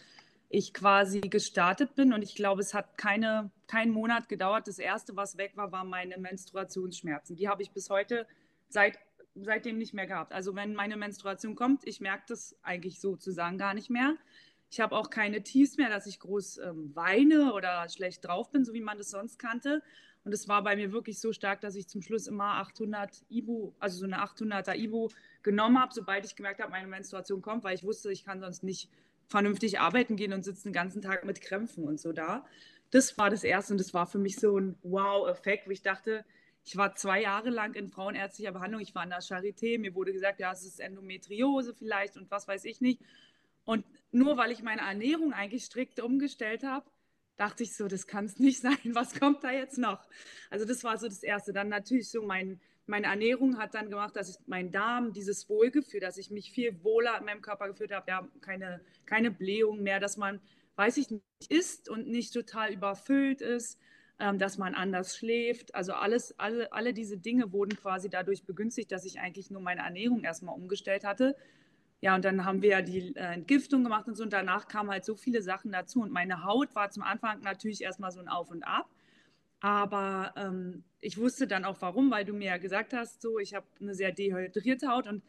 ich 0.56 0.74
quasi 0.74 1.20
gestartet 1.20 1.96
bin 1.96 2.14
und 2.14 2.22
ich 2.22 2.34
glaube, 2.34 2.62
es 2.62 2.74
hat 2.74 2.98
keine, 2.98 3.52
keinen 3.68 3.92
Monat 3.92 4.30
gedauert. 4.30 4.68
Das 4.68 4.80
erste, 4.80 5.16
was 5.16 5.38
weg 5.38 5.52
war, 5.56 5.74
waren 5.74 5.90
meine 5.90 6.18
Menstruationsschmerzen. 6.18 7.36
Die 7.36 7.50
habe 7.50 7.62
ich 7.62 7.72
bis 7.72 7.90
heute 7.90 8.26
seit, 8.70 8.98
seitdem 9.36 9.78
nicht 9.78 9.94
mehr 9.94 10.08
gehabt. 10.08 10.32
Also 10.32 10.56
wenn 10.56 10.74
meine 10.74 10.96
Menstruation 10.96 11.56
kommt, 11.56 11.86
ich 11.86 12.00
merke 12.00 12.24
das 12.30 12.56
eigentlich 12.64 13.02
sozusagen 13.02 13.58
gar 13.58 13.74
nicht 13.74 13.90
mehr. 13.90 14.16
Ich 14.72 14.80
habe 14.80 14.96
auch 14.96 15.10
keine 15.10 15.44
Tiefs 15.44 15.76
mehr, 15.76 15.90
dass 15.90 16.08
ich 16.08 16.20
groß 16.20 16.60
ähm, 16.60 16.96
weine 16.96 17.54
oder 17.54 17.88
schlecht 17.90 18.26
drauf 18.26 18.50
bin, 18.52 18.64
so 18.64 18.74
wie 18.74 18.82
man 18.82 18.98
das 18.98 19.10
sonst 19.10 19.38
kannte. 19.38 19.84
Und 20.24 20.34
es 20.34 20.48
war 20.48 20.64
bei 20.64 20.78
mir 20.78 20.94
wirklich 20.94 21.20
so 21.20 21.34
stark, 21.34 21.60
dass 21.62 21.76
ich 21.76 21.90
zum 21.90 22.02
Schluss 22.02 22.28
immer 22.28 22.56
800 22.56 23.26
Ibu, 23.30 23.74
also 23.80 24.00
so 24.00 24.06
eine 24.06 24.24
800er 24.24 24.76
Ibu 24.76 25.10
genommen 25.44 25.80
habe, 25.80 25.94
sobald 25.94 26.26
ich 26.26 26.36
gemerkt 26.36 26.62
habe, 26.62 26.72
meine 26.72 26.88
Menstruation 26.88 27.42
kommt, 27.42 27.64
weil 27.66 27.76
ich 27.76 27.84
wusste, 27.84 28.12
ich 28.12 28.24
kann 28.24 28.40
sonst 28.40 28.64
nicht 28.64 28.90
vernünftig 29.28 29.80
arbeiten 29.80 30.16
gehen 30.16 30.34
und 30.34 30.44
sitzen 30.44 30.70
den 30.70 30.74
ganzen 30.74 31.02
Tag 31.02 31.26
mit 31.26 31.42
Krämpfen 31.42 31.84
und 31.86 32.00
so 32.00 32.14
da. 32.14 32.46
Das 32.92 33.18
war 33.18 33.30
das 33.30 33.44
Erste 33.44 33.74
und 33.74 33.80
das 33.80 33.94
war 33.94 34.06
für 34.08 34.20
mich 34.20 34.38
so 34.38 34.58
ein 34.58 34.78
Wow-Effekt, 34.84 35.68
wo 35.68 35.72
ich 35.72 35.82
dachte, 35.82 36.26
ich 36.64 36.78
war 36.78 36.96
zwei 36.96 37.22
Jahre 37.22 37.50
lang 37.50 37.76
in 37.76 37.90
frauenärztlicher 37.90 38.52
Behandlung, 38.52 38.82
ich 38.82 38.96
war 38.96 39.04
in 39.04 39.10
der 39.10 39.22
Charité, 39.22 39.80
mir 39.80 39.94
wurde 39.94 40.14
gesagt, 40.14 40.40
ja, 40.40 40.52
es 40.52 40.64
ist 40.66 40.80
Endometriose 40.80 41.74
vielleicht 41.76 42.18
und 42.18 42.30
was 42.32 42.48
weiß 42.48 42.66
ich 42.66 42.82
nicht. 42.82 43.02
Und 43.66 43.86
nur 44.12 44.38
weil 44.38 44.52
ich 44.52 44.64
meine 44.64 44.82
Ernährung 44.82 45.34
eigentlich 45.34 45.66
strikt 45.66 46.00
umgestellt 46.00 46.64
habe, 46.64 46.86
dachte 47.38 47.64
ich 47.64 47.76
so, 47.76 47.88
das 47.88 48.08
kann 48.08 48.26
es 48.26 48.40
nicht 48.40 48.62
sein, 48.62 48.78
was 48.94 49.20
kommt 49.20 49.44
da 49.44 49.52
jetzt 49.52 49.78
noch? 49.78 50.08
Also 50.50 50.66
das 50.66 50.84
war 50.84 50.98
so 50.98 51.08
das 51.08 51.24
Erste. 51.24 51.54
Dann 51.54 51.70
natürlich 51.70 52.10
so 52.10 52.24
mein 52.24 52.60
meine 52.88 53.08
Ernährung 53.08 53.58
hat 53.58 53.74
dann 53.74 53.90
gemacht, 53.90 54.16
dass 54.16 54.30
ich 54.30 54.36
mein 54.48 54.72
Darm, 54.72 55.14
dieses 55.14 55.50
Wohlgefühl, 55.50 56.00
dass 56.00 56.18
ich 56.18 56.30
mich 56.30 56.52
viel 56.52 56.84
wohler 56.84 57.18
in 57.18 57.26
meinem 57.26 57.42
Körper 57.42 57.68
gefühlt 57.68 57.92
habe, 57.92 58.10
ja, 58.10 58.28
keine, 58.42 58.82
keine 59.06 59.32
Blähung 59.32 59.82
mehr, 59.82 60.00
dass 60.00 60.18
man, 60.18 60.40
weiß 60.76 60.98
ich 60.98 61.10
nicht, 61.10 61.24
isst 61.50 61.90
und 61.90 62.08
nicht 62.08 62.34
total 62.34 62.74
überfüllt 62.74 63.42
ist, 63.42 63.80
ähm, 64.20 64.40
dass 64.40 64.58
man 64.58 64.76
anders 64.76 65.18
schläft. 65.18 65.74
Also 65.74 65.94
alles, 65.94 66.38
alle, 66.40 66.72
alle 66.72 66.94
diese 66.94 67.18
Dinge 67.18 67.52
wurden 67.52 67.76
quasi 67.76 68.10
dadurch 68.10 68.44
begünstigt, 68.46 68.92
dass 68.92 69.06
ich 69.06 69.20
eigentlich 69.20 69.52
nur 69.52 69.62
meine 69.62 69.82
Ernährung 69.82 70.24
erstmal 70.24 70.56
umgestellt 70.56 71.04
hatte. 71.04 71.36
Ja, 72.02 72.16
und 72.16 72.24
dann 72.24 72.46
haben 72.46 72.62
wir 72.62 72.70
ja 72.70 72.82
die 72.82 73.16
äh, 73.16 73.34
Entgiftung 73.34 73.84
gemacht 73.84 74.08
und 74.08 74.16
so. 74.16 74.24
Und 74.24 74.32
danach 74.32 74.68
kamen 74.68 74.92
halt 74.92 75.06
so 75.06 75.16
viele 75.16 75.42
Sachen 75.42 75.72
dazu. 75.72 76.02
Und 76.02 76.12
meine 76.12 76.44
Haut 76.44 76.76
war 76.76 76.92
zum 76.92 77.04
Anfang 77.04 77.42
natürlich 77.42 77.82
erstmal 77.82 78.12
so 78.12 78.20
ein 78.20 78.28
Auf 78.28 78.52
und 78.52 78.64
Ab. 78.64 78.88
Aber 79.66 80.32
ähm, 80.38 80.84
ich 81.02 81.18
wusste 81.18 81.48
dann 81.48 81.66
auch 81.66 81.82
warum, 81.82 82.12
weil 82.12 82.24
du 82.24 82.34
mir 82.34 82.50
ja 82.50 82.58
gesagt 82.58 82.94
hast, 82.94 83.24
so 83.24 83.40
ich 83.40 83.56
habe 83.56 83.66
eine 83.82 83.96
sehr 83.96 84.12
dehydrierte 84.12 84.90
Haut 84.90 85.08
und 85.08 85.24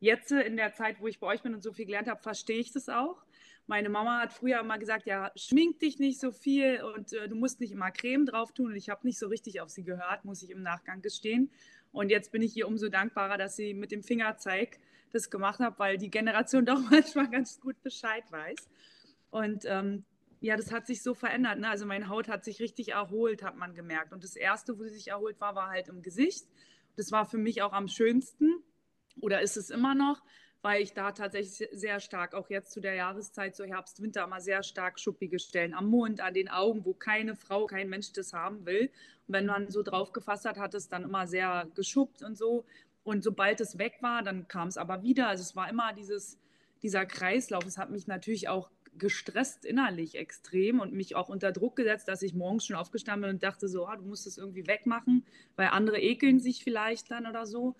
jetzt 0.00 0.32
in 0.32 0.56
der 0.56 0.72
Zeit, 0.72 0.98
wo 0.98 1.08
ich 1.08 1.20
bei 1.20 1.26
euch 1.26 1.42
bin 1.42 1.52
und 1.52 1.62
so 1.62 1.74
viel 1.74 1.84
gelernt 1.84 2.08
habe, 2.08 2.22
verstehe 2.22 2.58
ich 2.58 2.72
das 2.72 2.88
auch. 2.88 3.22
Meine 3.66 3.90
Mama 3.90 4.20
hat 4.20 4.32
früher 4.32 4.60
immer 4.60 4.78
gesagt, 4.78 5.04
ja, 5.04 5.30
schmink 5.36 5.78
dich 5.80 5.98
nicht 5.98 6.18
so 6.18 6.32
viel 6.32 6.82
und 6.82 7.12
äh, 7.12 7.28
du 7.28 7.34
musst 7.34 7.60
nicht 7.60 7.70
immer 7.70 7.90
Creme 7.90 8.24
drauf 8.24 8.52
tun. 8.52 8.68
Und 8.68 8.76
ich 8.76 8.88
habe 8.88 9.06
nicht 9.06 9.18
so 9.18 9.26
richtig 9.26 9.60
auf 9.60 9.68
sie 9.68 9.84
gehört, 9.84 10.24
muss 10.24 10.42
ich 10.42 10.48
im 10.48 10.62
Nachgang 10.62 11.02
gestehen. 11.02 11.50
Und 11.92 12.08
jetzt 12.08 12.32
bin 12.32 12.40
ich 12.40 12.56
ihr 12.56 12.68
umso 12.68 12.88
dankbarer, 12.88 13.36
dass 13.36 13.56
sie 13.56 13.74
mit 13.74 13.92
dem 13.92 14.02
Fingerzeig 14.02 14.78
das 15.12 15.28
gemacht 15.28 15.60
hat, 15.60 15.78
weil 15.78 15.98
die 15.98 16.10
Generation 16.10 16.64
doch 16.64 16.80
manchmal 16.90 17.28
ganz 17.28 17.60
gut 17.60 17.78
Bescheid 17.82 18.24
weiß. 18.30 18.56
Und 19.30 19.66
ähm, 19.66 20.06
ja, 20.42 20.56
das 20.56 20.72
hat 20.72 20.88
sich 20.88 21.02
so 21.02 21.14
verändert. 21.14 21.60
Ne? 21.60 21.68
Also 21.68 21.86
meine 21.86 22.08
Haut 22.08 22.28
hat 22.28 22.44
sich 22.44 22.60
richtig 22.60 22.90
erholt, 22.90 23.44
hat 23.44 23.56
man 23.56 23.74
gemerkt. 23.74 24.12
Und 24.12 24.24
das 24.24 24.34
Erste, 24.34 24.76
wo 24.76 24.82
sie 24.82 24.90
sich 24.90 25.08
erholt 25.08 25.40
war, 25.40 25.54
war 25.54 25.70
halt 25.70 25.88
im 25.88 26.02
Gesicht. 26.02 26.46
Das 26.96 27.12
war 27.12 27.24
für 27.24 27.38
mich 27.38 27.62
auch 27.62 27.72
am 27.72 27.86
schönsten 27.86 28.60
oder 29.20 29.40
ist 29.40 29.56
es 29.56 29.70
immer 29.70 29.94
noch, 29.94 30.20
weil 30.60 30.82
ich 30.82 30.94
da 30.94 31.12
tatsächlich 31.12 31.68
sehr 31.72 32.00
stark, 32.00 32.34
auch 32.34 32.50
jetzt 32.50 32.72
zu 32.72 32.80
der 32.80 32.94
Jahreszeit, 32.94 33.54
so 33.54 33.64
Herbst, 33.64 34.02
Winter, 34.02 34.24
immer 34.24 34.40
sehr 34.40 34.64
stark 34.64 34.98
schuppige 34.98 35.38
Stellen 35.38 35.74
am 35.74 35.86
Mund, 35.86 36.20
an 36.20 36.34
den 36.34 36.48
Augen, 36.48 36.84
wo 36.84 36.92
keine 36.92 37.36
Frau, 37.36 37.66
kein 37.66 37.88
Mensch 37.88 38.12
das 38.12 38.32
haben 38.32 38.66
will. 38.66 38.90
Und 39.28 39.34
wenn 39.34 39.46
man 39.46 39.70
so 39.70 39.84
drauf 39.84 40.12
gefasst 40.12 40.44
hat, 40.44 40.58
hat 40.58 40.74
es 40.74 40.88
dann 40.88 41.04
immer 41.04 41.28
sehr 41.28 41.68
geschuppt 41.76 42.24
und 42.24 42.36
so. 42.36 42.64
Und 43.04 43.22
sobald 43.22 43.60
es 43.60 43.78
weg 43.78 43.98
war, 44.00 44.24
dann 44.24 44.48
kam 44.48 44.66
es 44.66 44.76
aber 44.76 45.04
wieder. 45.04 45.28
Also 45.28 45.42
es 45.42 45.54
war 45.54 45.70
immer 45.70 45.92
dieses, 45.92 46.40
dieser 46.82 47.06
Kreislauf. 47.06 47.64
Es 47.64 47.78
hat 47.78 47.90
mich 47.90 48.08
natürlich 48.08 48.48
auch 48.48 48.70
gestresst 48.98 49.64
innerlich 49.64 50.16
extrem 50.16 50.80
und 50.80 50.92
mich 50.92 51.16
auch 51.16 51.28
unter 51.28 51.52
Druck 51.52 51.76
gesetzt, 51.76 52.08
dass 52.08 52.22
ich 52.22 52.34
morgens 52.34 52.66
schon 52.66 52.76
aufgestanden 52.76 53.22
bin 53.22 53.36
und 53.36 53.42
dachte 53.42 53.68
so, 53.68 53.86
ah, 53.86 53.96
du 53.96 54.04
musst 54.04 54.26
es 54.26 54.38
irgendwie 54.38 54.66
wegmachen, 54.66 55.24
weil 55.56 55.68
andere 55.68 56.00
ekeln 56.00 56.40
sich 56.40 56.62
vielleicht 56.62 57.10
dann 57.10 57.26
oder 57.26 57.46
so. 57.46 57.74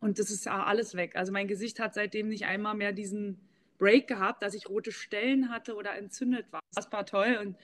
Und 0.00 0.18
das 0.18 0.30
ist 0.30 0.46
ja 0.46 0.64
alles 0.64 0.94
weg. 0.94 1.16
Also 1.16 1.32
mein 1.32 1.48
Gesicht 1.48 1.78
hat 1.78 1.94
seitdem 1.94 2.28
nicht 2.28 2.44
einmal 2.44 2.74
mehr 2.74 2.92
diesen 2.92 3.40
Break 3.78 4.08
gehabt, 4.08 4.42
dass 4.42 4.54
ich 4.54 4.68
rote 4.68 4.92
Stellen 4.92 5.48
hatte 5.48 5.74
oder 5.74 5.96
entzündet 5.96 6.52
war. 6.52 6.60
Das 6.74 6.90
war 6.92 7.06
toll. 7.06 7.38
Und 7.40 7.56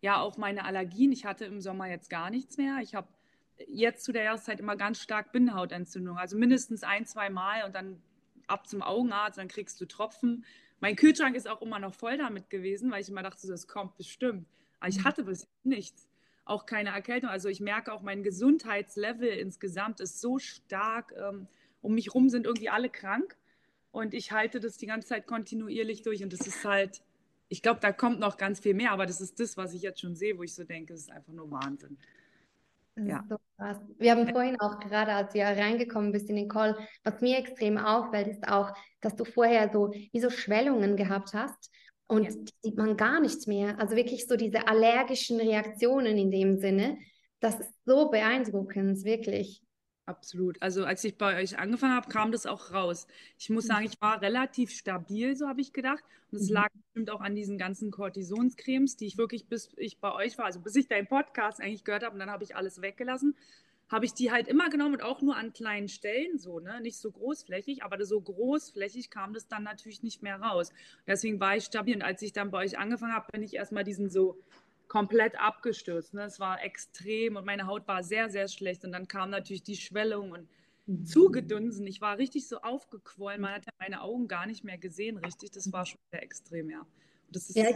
ja, 0.00 0.20
auch 0.20 0.36
meine 0.36 0.64
Allergien. 0.64 1.12
Ich 1.12 1.24
hatte 1.24 1.46
im 1.46 1.60
Sommer 1.60 1.88
jetzt 1.88 2.10
gar 2.10 2.30
nichts 2.30 2.58
mehr. 2.58 2.78
Ich 2.82 2.94
habe 2.94 3.08
jetzt 3.66 4.04
zu 4.04 4.12
der 4.12 4.24
Jahreszeit 4.24 4.60
immer 4.60 4.76
ganz 4.76 5.00
stark 5.00 5.32
Binnenhautentzündung. 5.32 6.18
Also 6.18 6.36
mindestens 6.36 6.82
ein, 6.82 7.06
zwei 7.06 7.30
Mal 7.30 7.64
und 7.64 7.74
dann 7.74 8.00
ab 8.46 8.66
zum 8.66 8.82
Augenarzt, 8.82 9.38
dann 9.38 9.48
kriegst 9.48 9.80
du 9.80 9.86
Tropfen. 9.86 10.44
Mein 10.80 10.96
Kühlschrank 10.96 11.36
ist 11.36 11.48
auch 11.48 11.62
immer 11.62 11.78
noch 11.78 11.94
voll 11.94 12.18
damit 12.18 12.50
gewesen, 12.50 12.90
weil 12.90 13.00
ich 13.00 13.08
immer 13.08 13.22
dachte, 13.22 13.46
das 13.46 13.66
kommt 13.66 13.96
bestimmt. 13.96 14.46
Aber 14.78 14.88
ich 14.88 14.98
mhm. 14.98 15.04
hatte 15.04 15.24
bis 15.24 15.48
nichts. 15.64 16.08
Auch 16.44 16.66
keine 16.66 16.90
Erkältung. 16.90 17.30
Also 17.30 17.48
ich 17.48 17.60
merke 17.60 17.92
auch, 17.92 18.02
mein 18.02 18.22
Gesundheitslevel 18.22 19.28
insgesamt 19.28 20.00
ist 20.00 20.20
so 20.20 20.38
stark. 20.38 21.12
Ähm, 21.16 21.48
um 21.82 21.94
mich 21.94 22.14
rum 22.14 22.28
sind 22.28 22.46
irgendwie 22.46 22.68
alle 22.68 22.88
krank. 22.88 23.36
Und 23.90 24.12
ich 24.12 24.32
halte 24.32 24.60
das 24.60 24.76
die 24.76 24.86
ganze 24.86 25.08
Zeit 25.08 25.26
kontinuierlich 25.26 26.02
durch. 26.02 26.22
Und 26.22 26.32
das 26.32 26.46
ist 26.46 26.64
halt, 26.64 27.02
ich 27.48 27.62
glaube, 27.62 27.80
da 27.80 27.92
kommt 27.92 28.20
noch 28.20 28.36
ganz 28.36 28.60
viel 28.60 28.74
mehr. 28.74 28.92
Aber 28.92 29.06
das 29.06 29.20
ist 29.20 29.40
das, 29.40 29.56
was 29.56 29.72
ich 29.72 29.82
jetzt 29.82 30.00
schon 30.00 30.14
sehe, 30.14 30.36
wo 30.36 30.42
ich 30.42 30.54
so 30.54 30.64
denke, 30.64 30.92
es 30.92 31.00
ist 31.02 31.10
einfach 31.10 31.32
nur 31.32 31.50
Wahnsinn. 31.50 31.96
Ja. 32.96 33.24
So 33.28 33.36
wir 33.98 34.10
haben 34.10 34.28
vorhin 34.28 34.60
auch 34.60 34.78
gerade, 34.80 35.12
als 35.12 35.32
du 35.32 35.38
ja 35.38 35.50
reingekommen 35.50 36.12
bist 36.12 36.28
in 36.28 36.36
den 36.36 36.48
Call, 36.48 36.76
was 37.04 37.20
mir 37.20 37.38
extrem 37.38 37.78
auffällt, 37.78 38.28
ist 38.28 38.48
auch, 38.48 38.72
dass 39.00 39.16
du 39.16 39.24
vorher 39.24 39.70
so 39.72 39.90
wie 39.90 40.20
so 40.20 40.30
Schwellungen 40.30 40.96
gehabt 40.96 41.32
hast 41.32 41.70
und 42.06 42.24
ja. 42.24 42.30
die 42.30 42.52
sieht 42.62 42.76
man 42.76 42.96
gar 42.96 43.20
nicht 43.20 43.46
mehr. 43.48 43.78
Also 43.80 43.96
wirklich 43.96 44.26
so 44.26 44.36
diese 44.36 44.68
allergischen 44.68 45.40
Reaktionen 45.40 46.18
in 46.18 46.30
dem 46.30 46.58
Sinne. 46.58 46.98
Das 47.40 47.60
ist 47.60 47.72
so 47.84 48.10
beeindruckend, 48.10 49.04
wirklich. 49.04 49.62
Absolut. 50.06 50.62
Also 50.62 50.84
als 50.84 51.02
ich 51.02 51.18
bei 51.18 51.42
euch 51.42 51.58
angefangen 51.58 51.94
habe, 51.94 52.08
kam 52.08 52.30
das 52.30 52.46
auch 52.46 52.72
raus. 52.72 53.08
Ich 53.38 53.50
muss 53.50 53.66
sagen, 53.66 53.86
ich 53.86 54.00
war 54.00 54.22
relativ 54.22 54.70
stabil, 54.70 55.34
so 55.34 55.48
habe 55.48 55.60
ich 55.60 55.72
gedacht. 55.72 56.04
Und 56.30 56.38
es 56.38 56.48
mhm. 56.48 56.54
lag 56.54 56.68
bestimmt 56.72 57.10
auch 57.10 57.20
an 57.20 57.34
diesen 57.34 57.58
ganzen 57.58 57.90
Kortisonscremes, 57.90 58.96
die 58.96 59.06
ich 59.06 59.18
wirklich 59.18 59.48
bis 59.48 59.70
ich 59.76 59.98
bei 59.98 60.12
euch 60.12 60.38
war, 60.38 60.44
also 60.44 60.60
bis 60.60 60.76
ich 60.76 60.86
deinen 60.86 61.08
Podcast 61.08 61.60
eigentlich 61.60 61.82
gehört 61.82 62.04
habe 62.04 62.14
und 62.14 62.20
dann 62.20 62.30
habe 62.30 62.44
ich 62.44 62.54
alles 62.54 62.80
weggelassen, 62.82 63.34
habe 63.88 64.04
ich 64.04 64.14
die 64.14 64.30
halt 64.30 64.46
immer 64.46 64.68
genommen 64.70 64.94
und 64.94 65.02
auch 65.02 65.22
nur 65.22 65.36
an 65.36 65.52
kleinen 65.52 65.88
Stellen 65.88 66.38
so, 66.38 66.60
ne? 66.60 66.80
Nicht 66.80 66.98
so 66.98 67.10
großflächig, 67.10 67.82
aber 67.82 68.04
so 68.04 68.20
großflächig 68.20 69.10
kam 69.10 69.32
das 69.32 69.48
dann 69.48 69.64
natürlich 69.64 70.02
nicht 70.04 70.22
mehr 70.22 70.40
raus. 70.40 70.72
Deswegen 71.06 71.40
war 71.40 71.56
ich 71.56 71.64
stabil 71.64 71.96
und 71.96 72.02
als 72.02 72.22
ich 72.22 72.32
dann 72.32 72.50
bei 72.52 72.58
euch 72.58 72.78
angefangen 72.78 73.12
habe, 73.12 73.30
bin 73.32 73.42
ich 73.42 73.54
erstmal 73.54 73.84
diesen 73.84 74.10
so 74.10 74.38
komplett 74.88 75.38
abgestürzt. 75.38 76.14
Ne? 76.14 76.24
Es 76.24 76.40
war 76.40 76.62
extrem 76.62 77.36
und 77.36 77.44
meine 77.44 77.66
Haut 77.66 77.86
war 77.88 78.02
sehr, 78.02 78.30
sehr 78.30 78.48
schlecht. 78.48 78.84
Und 78.84 78.92
dann 78.92 79.08
kam 79.08 79.30
natürlich 79.30 79.62
die 79.62 79.76
Schwellung 79.76 80.32
und 80.32 80.48
mhm. 80.86 81.04
zugedunsen. 81.04 81.86
Ich 81.86 82.00
war 82.00 82.18
richtig 82.18 82.48
so 82.48 82.60
aufgequollen. 82.60 83.40
Man 83.40 83.54
hat 83.54 83.66
ja 83.66 83.72
meine 83.78 84.02
Augen 84.02 84.28
gar 84.28 84.46
nicht 84.46 84.64
mehr 84.64 84.78
gesehen, 84.78 85.16
richtig. 85.18 85.50
Das 85.52 85.72
war 85.72 85.86
schon 85.86 85.98
sehr 86.10 86.22
extrem, 86.22 86.70
ja. 86.70 86.80
Und 86.80 87.36
das 87.36 87.52
ja, 87.54 87.66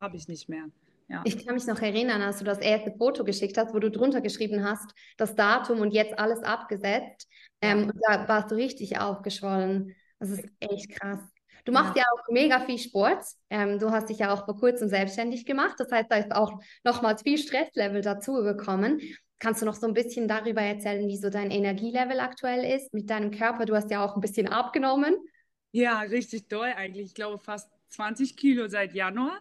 habe 0.00 0.16
ich 0.16 0.28
nicht 0.28 0.48
mehr. 0.48 0.66
Ja. 1.08 1.22
Ich 1.24 1.44
kann 1.44 1.54
mich 1.54 1.66
noch 1.66 1.80
erinnern, 1.80 2.20
als 2.20 2.38
du 2.38 2.44
das 2.44 2.58
erste 2.58 2.92
Foto 2.92 3.24
geschickt 3.24 3.56
hast, 3.56 3.72
wo 3.72 3.78
du 3.78 3.90
drunter 3.90 4.20
geschrieben 4.20 4.62
hast, 4.62 4.94
das 5.16 5.34
Datum 5.34 5.80
und 5.80 5.92
jetzt 5.92 6.18
alles 6.18 6.42
abgesetzt. 6.42 7.28
Ähm, 7.62 7.84
und 7.84 7.98
da 8.06 8.28
warst 8.28 8.50
du 8.50 8.56
richtig 8.56 8.98
aufgeschwollen. 9.00 9.94
Das 10.18 10.30
ist 10.30 10.44
echt 10.60 10.90
krass. 10.90 11.20
Du 11.64 11.72
machst 11.72 11.96
ja, 11.96 12.02
ja 12.02 12.06
auch 12.12 12.32
mega 12.32 12.60
viel 12.60 12.78
Sport. 12.78 13.24
Ähm, 13.50 13.78
du 13.78 13.90
hast 13.90 14.08
dich 14.08 14.18
ja 14.18 14.32
auch 14.32 14.44
vor 14.44 14.58
kurzem 14.58 14.88
selbstständig 14.88 15.46
gemacht. 15.46 15.74
Das 15.78 15.90
heißt, 15.90 16.10
da 16.10 16.16
ist 16.16 16.32
auch 16.32 16.60
nochmals 16.84 17.22
viel 17.22 17.38
Stresslevel 17.38 18.02
dazu 18.02 18.34
gekommen. 18.42 19.00
Kannst 19.38 19.62
du 19.62 19.66
noch 19.66 19.74
so 19.74 19.86
ein 19.86 19.94
bisschen 19.94 20.26
darüber 20.28 20.62
erzählen, 20.62 21.06
wie 21.06 21.16
so 21.16 21.30
dein 21.30 21.50
Energielevel 21.50 22.20
aktuell 22.20 22.64
ist 22.76 22.92
mit 22.92 23.08
deinem 23.10 23.30
Körper? 23.30 23.66
Du 23.66 23.76
hast 23.76 23.90
ja 23.90 24.04
auch 24.04 24.16
ein 24.16 24.20
bisschen 24.20 24.48
abgenommen. 24.48 25.14
Ja, 25.72 26.00
richtig 26.00 26.48
doll 26.48 26.72
eigentlich. 26.76 27.06
Ich 27.06 27.14
glaube 27.14 27.38
fast 27.38 27.70
20 27.90 28.36
Kilo 28.36 28.68
seit 28.68 28.94
Januar 28.94 29.38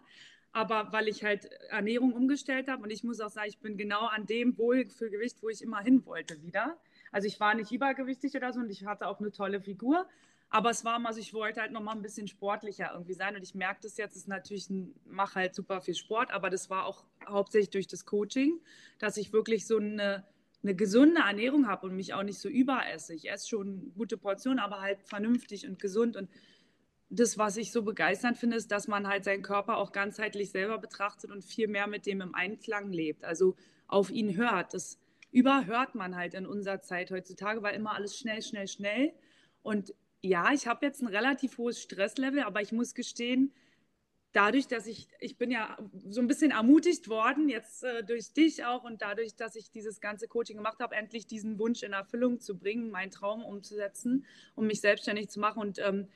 aber 0.58 0.92
weil 0.92 1.08
ich 1.08 1.24
halt 1.24 1.46
Ernährung 1.70 2.14
umgestellt 2.14 2.68
habe 2.68 2.82
und 2.82 2.90
ich 2.90 3.04
muss 3.04 3.20
auch 3.20 3.30
sagen, 3.30 3.48
ich 3.48 3.60
bin 3.60 3.78
genau 3.78 4.08
an 4.08 4.26
dem 4.26 4.58
Wohlfühlgewicht, 4.58 5.44
wo 5.44 5.50
ich 5.50 5.62
immer 5.62 5.82
hin 5.82 6.04
wollte 6.06 6.42
wieder. 6.42 6.78
Also 7.12 7.28
ich 7.28 7.40
war 7.40 7.54
nicht 7.54 7.72
übergewichtig 7.72 8.36
oder 8.36 8.52
so 8.52 8.62
und 8.62 8.72
ich 8.72 8.84
hatte 8.84 9.08
auch 9.08 9.20
eine 9.20 9.32
tolle 9.32 9.62
Figur, 9.62 10.08
aber 10.50 10.70
es 10.70 10.86
war 10.86 10.98
mal, 11.00 11.10
also 11.10 11.20
ich 11.20 11.34
wollte 11.34 11.62
halt 11.62 11.72
noch 11.72 11.82
mal 11.82 11.92
ein 11.92 12.02
bisschen 12.02 12.28
sportlicher 12.28 12.92
irgendwie 12.94 13.14
sein 13.14 13.36
und 13.36 13.44
ich 13.44 13.54
merke 13.54 13.82
das 13.84 13.98
jetzt, 13.98 14.16
ist 14.16 14.28
natürlich, 14.28 14.70
mache 15.06 15.36
halt 15.36 15.56
super 15.56 15.82
viel 15.82 15.96
Sport, 15.96 16.32
aber 16.32 16.50
das 16.50 16.70
war 16.70 16.86
auch 16.86 17.04
hauptsächlich 17.28 17.70
durch 17.70 17.88
das 17.88 18.06
Coaching, 18.06 18.60
dass 19.00 19.18
ich 19.18 19.34
wirklich 19.34 19.68
so 19.68 19.78
eine, 19.78 20.26
eine 20.64 20.76
gesunde 20.76 21.22
Ernährung 21.22 21.68
habe 21.68 21.88
und 21.88 21.96
mich 21.96 22.14
auch 22.14 22.24
nicht 22.24 22.40
so 22.40 22.48
überesse. 22.48 23.14
Ich 23.14 23.30
esse 23.30 23.50
schon 23.50 23.92
gute 23.96 24.18
Portionen, 24.18 24.60
aber 24.60 24.82
halt 24.82 25.02
vernünftig 25.04 25.68
und 25.68 25.80
gesund 25.80 26.16
und 26.16 26.30
das, 27.10 27.38
was 27.38 27.58
ich 27.58 27.72
so 27.72 27.84
begeisternd 27.84 28.38
finde, 28.38 28.58
ist, 28.58 28.72
dass 28.72 28.88
man 28.88 29.08
halt 29.08 29.24
seinen 29.24 29.42
Körper 29.42 29.78
auch 29.78 29.92
ganzheitlich 29.92 30.52
selber 30.52 30.78
betrachtet 30.78 31.32
und 31.32 31.44
viel 31.44 31.68
mehr 31.68 31.88
mit 31.88 32.06
dem 32.06 32.22
im 32.22 32.36
Einklang 32.36 32.92
lebt. 32.92 33.24
Also 33.24 33.56
auf 33.88 34.10
ihn 34.12 34.36
hört. 34.36 34.74
Das 34.74 35.00
überhört 35.32 35.96
man 35.96 36.16
halt 36.16 36.34
in 36.34 36.46
unserer 36.46 36.82
Zeit 36.82 37.12
heutzutage, 37.12 37.62
weil 37.62 37.76
immer 37.76 37.94
alles 37.94 38.18
schnell, 38.18 38.42
schnell, 38.42 38.68
schnell. 38.68 39.14
Und 39.62 39.94
ja, 40.22 40.52
ich 40.54 40.68
habe 40.68 40.86
jetzt 40.86 41.02
ein 41.02 41.08
relativ 41.08 41.58
hohes 41.58 41.82
Stresslevel, 41.82 42.42
aber 42.42 42.62
ich 42.62 42.72
muss 42.72 42.94
gestehen, 42.94 43.54
dadurch, 44.34 44.68
dass 44.68 44.88
ich, 44.88 45.08
ich 45.20 45.38
bin 45.38 45.52
ja 45.52 45.78
so 46.10 46.22
ein 46.22 46.28
bisschen 46.28 46.52
ermutigt 46.52 47.10
worden, 47.10 47.50
jetzt 47.50 47.84
äh, 47.84 48.04
durch 48.04 48.34
dich 48.34 48.66
auch 48.66 48.84
und 48.84 49.02
dadurch, 49.02 49.36
dass 49.36 49.56
ich 49.56 49.72
dieses 49.72 50.00
ganze 50.00 50.28
Coaching 50.28 50.58
gemacht 50.58 50.80
habe, 50.80 50.96
endlich 50.96 51.28
diesen 51.28 51.58
Wunsch 51.60 51.84
in 51.84 51.94
Erfüllung 51.94 52.40
zu 52.40 52.58
bringen, 52.58 52.92
meinen 52.92 53.12
Traum 53.12 53.44
umzusetzen, 53.44 54.26
um 54.56 54.68
mich 54.68 54.82
selbstständig 54.82 55.30
zu 55.30 55.40
machen. 55.40 55.60
Und 55.60 55.80
ähm, 55.80 56.08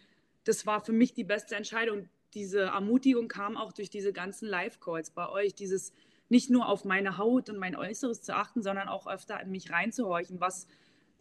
das 0.43 0.65
war 0.65 0.83
für 0.83 0.93
mich 0.93 1.13
die 1.13 1.23
beste 1.23 1.55
Entscheidung. 1.55 2.09
Diese 2.33 2.61
Ermutigung 2.61 3.27
kam 3.27 3.57
auch 3.57 3.73
durch 3.73 3.89
diese 3.89 4.13
ganzen 4.13 4.47
Live-Calls 4.47 5.11
bei 5.11 5.27
euch, 5.27 5.55
dieses 5.55 5.91
nicht 6.29 6.49
nur 6.49 6.67
auf 6.69 6.85
meine 6.85 7.17
Haut 7.17 7.49
und 7.49 7.57
mein 7.57 7.75
Äußeres 7.75 8.21
zu 8.21 8.35
achten, 8.35 8.61
sondern 8.61 8.87
auch 8.87 9.07
öfter 9.07 9.41
in 9.41 9.51
mich 9.51 9.71
reinzuhorchen. 9.71 10.39
Was 10.39 10.67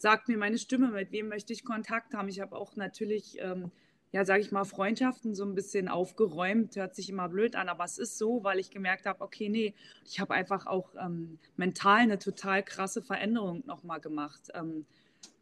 sagt 0.01 0.29
mir 0.29 0.39
meine 0.39 0.59
Stimme? 0.59 0.89
Mit 0.89 1.13
wem 1.13 1.29
möchte 1.29 1.53
ich 1.53 1.65
Kontakt 1.65 2.15
haben? 2.15 2.29
Ich 2.29 2.41
habe 2.41 2.57
auch 2.57 2.75
natürlich, 2.75 3.39
ähm, 3.39 3.71
ja, 4.13 4.25
sage 4.25 4.41
ich 4.41 4.51
mal, 4.51 4.65
Freundschaften 4.65 5.35
so 5.35 5.45
ein 5.45 5.55
bisschen 5.55 5.89
aufgeräumt. 5.89 6.75
Hört 6.77 6.95
sich 6.95 7.11
immer 7.11 7.29
blöd 7.29 7.55
an, 7.55 7.69
aber 7.69 7.85
es 7.85 7.99
ist 7.99 8.17
so, 8.17 8.43
weil 8.43 8.59
ich 8.59 8.71
gemerkt 8.71 9.05
habe, 9.07 9.23
okay, 9.23 9.49
nee, 9.51 9.75
ich 10.07 10.19
habe 10.19 10.35
einfach 10.35 10.67
auch 10.67 10.95
ähm, 10.99 11.39
mental 11.57 11.99
eine 11.99 12.19
total 12.19 12.63
krasse 12.63 13.03
Veränderung 13.03 13.63
nochmal 13.67 14.01
gemacht 14.01 14.49
ähm, 14.55 14.87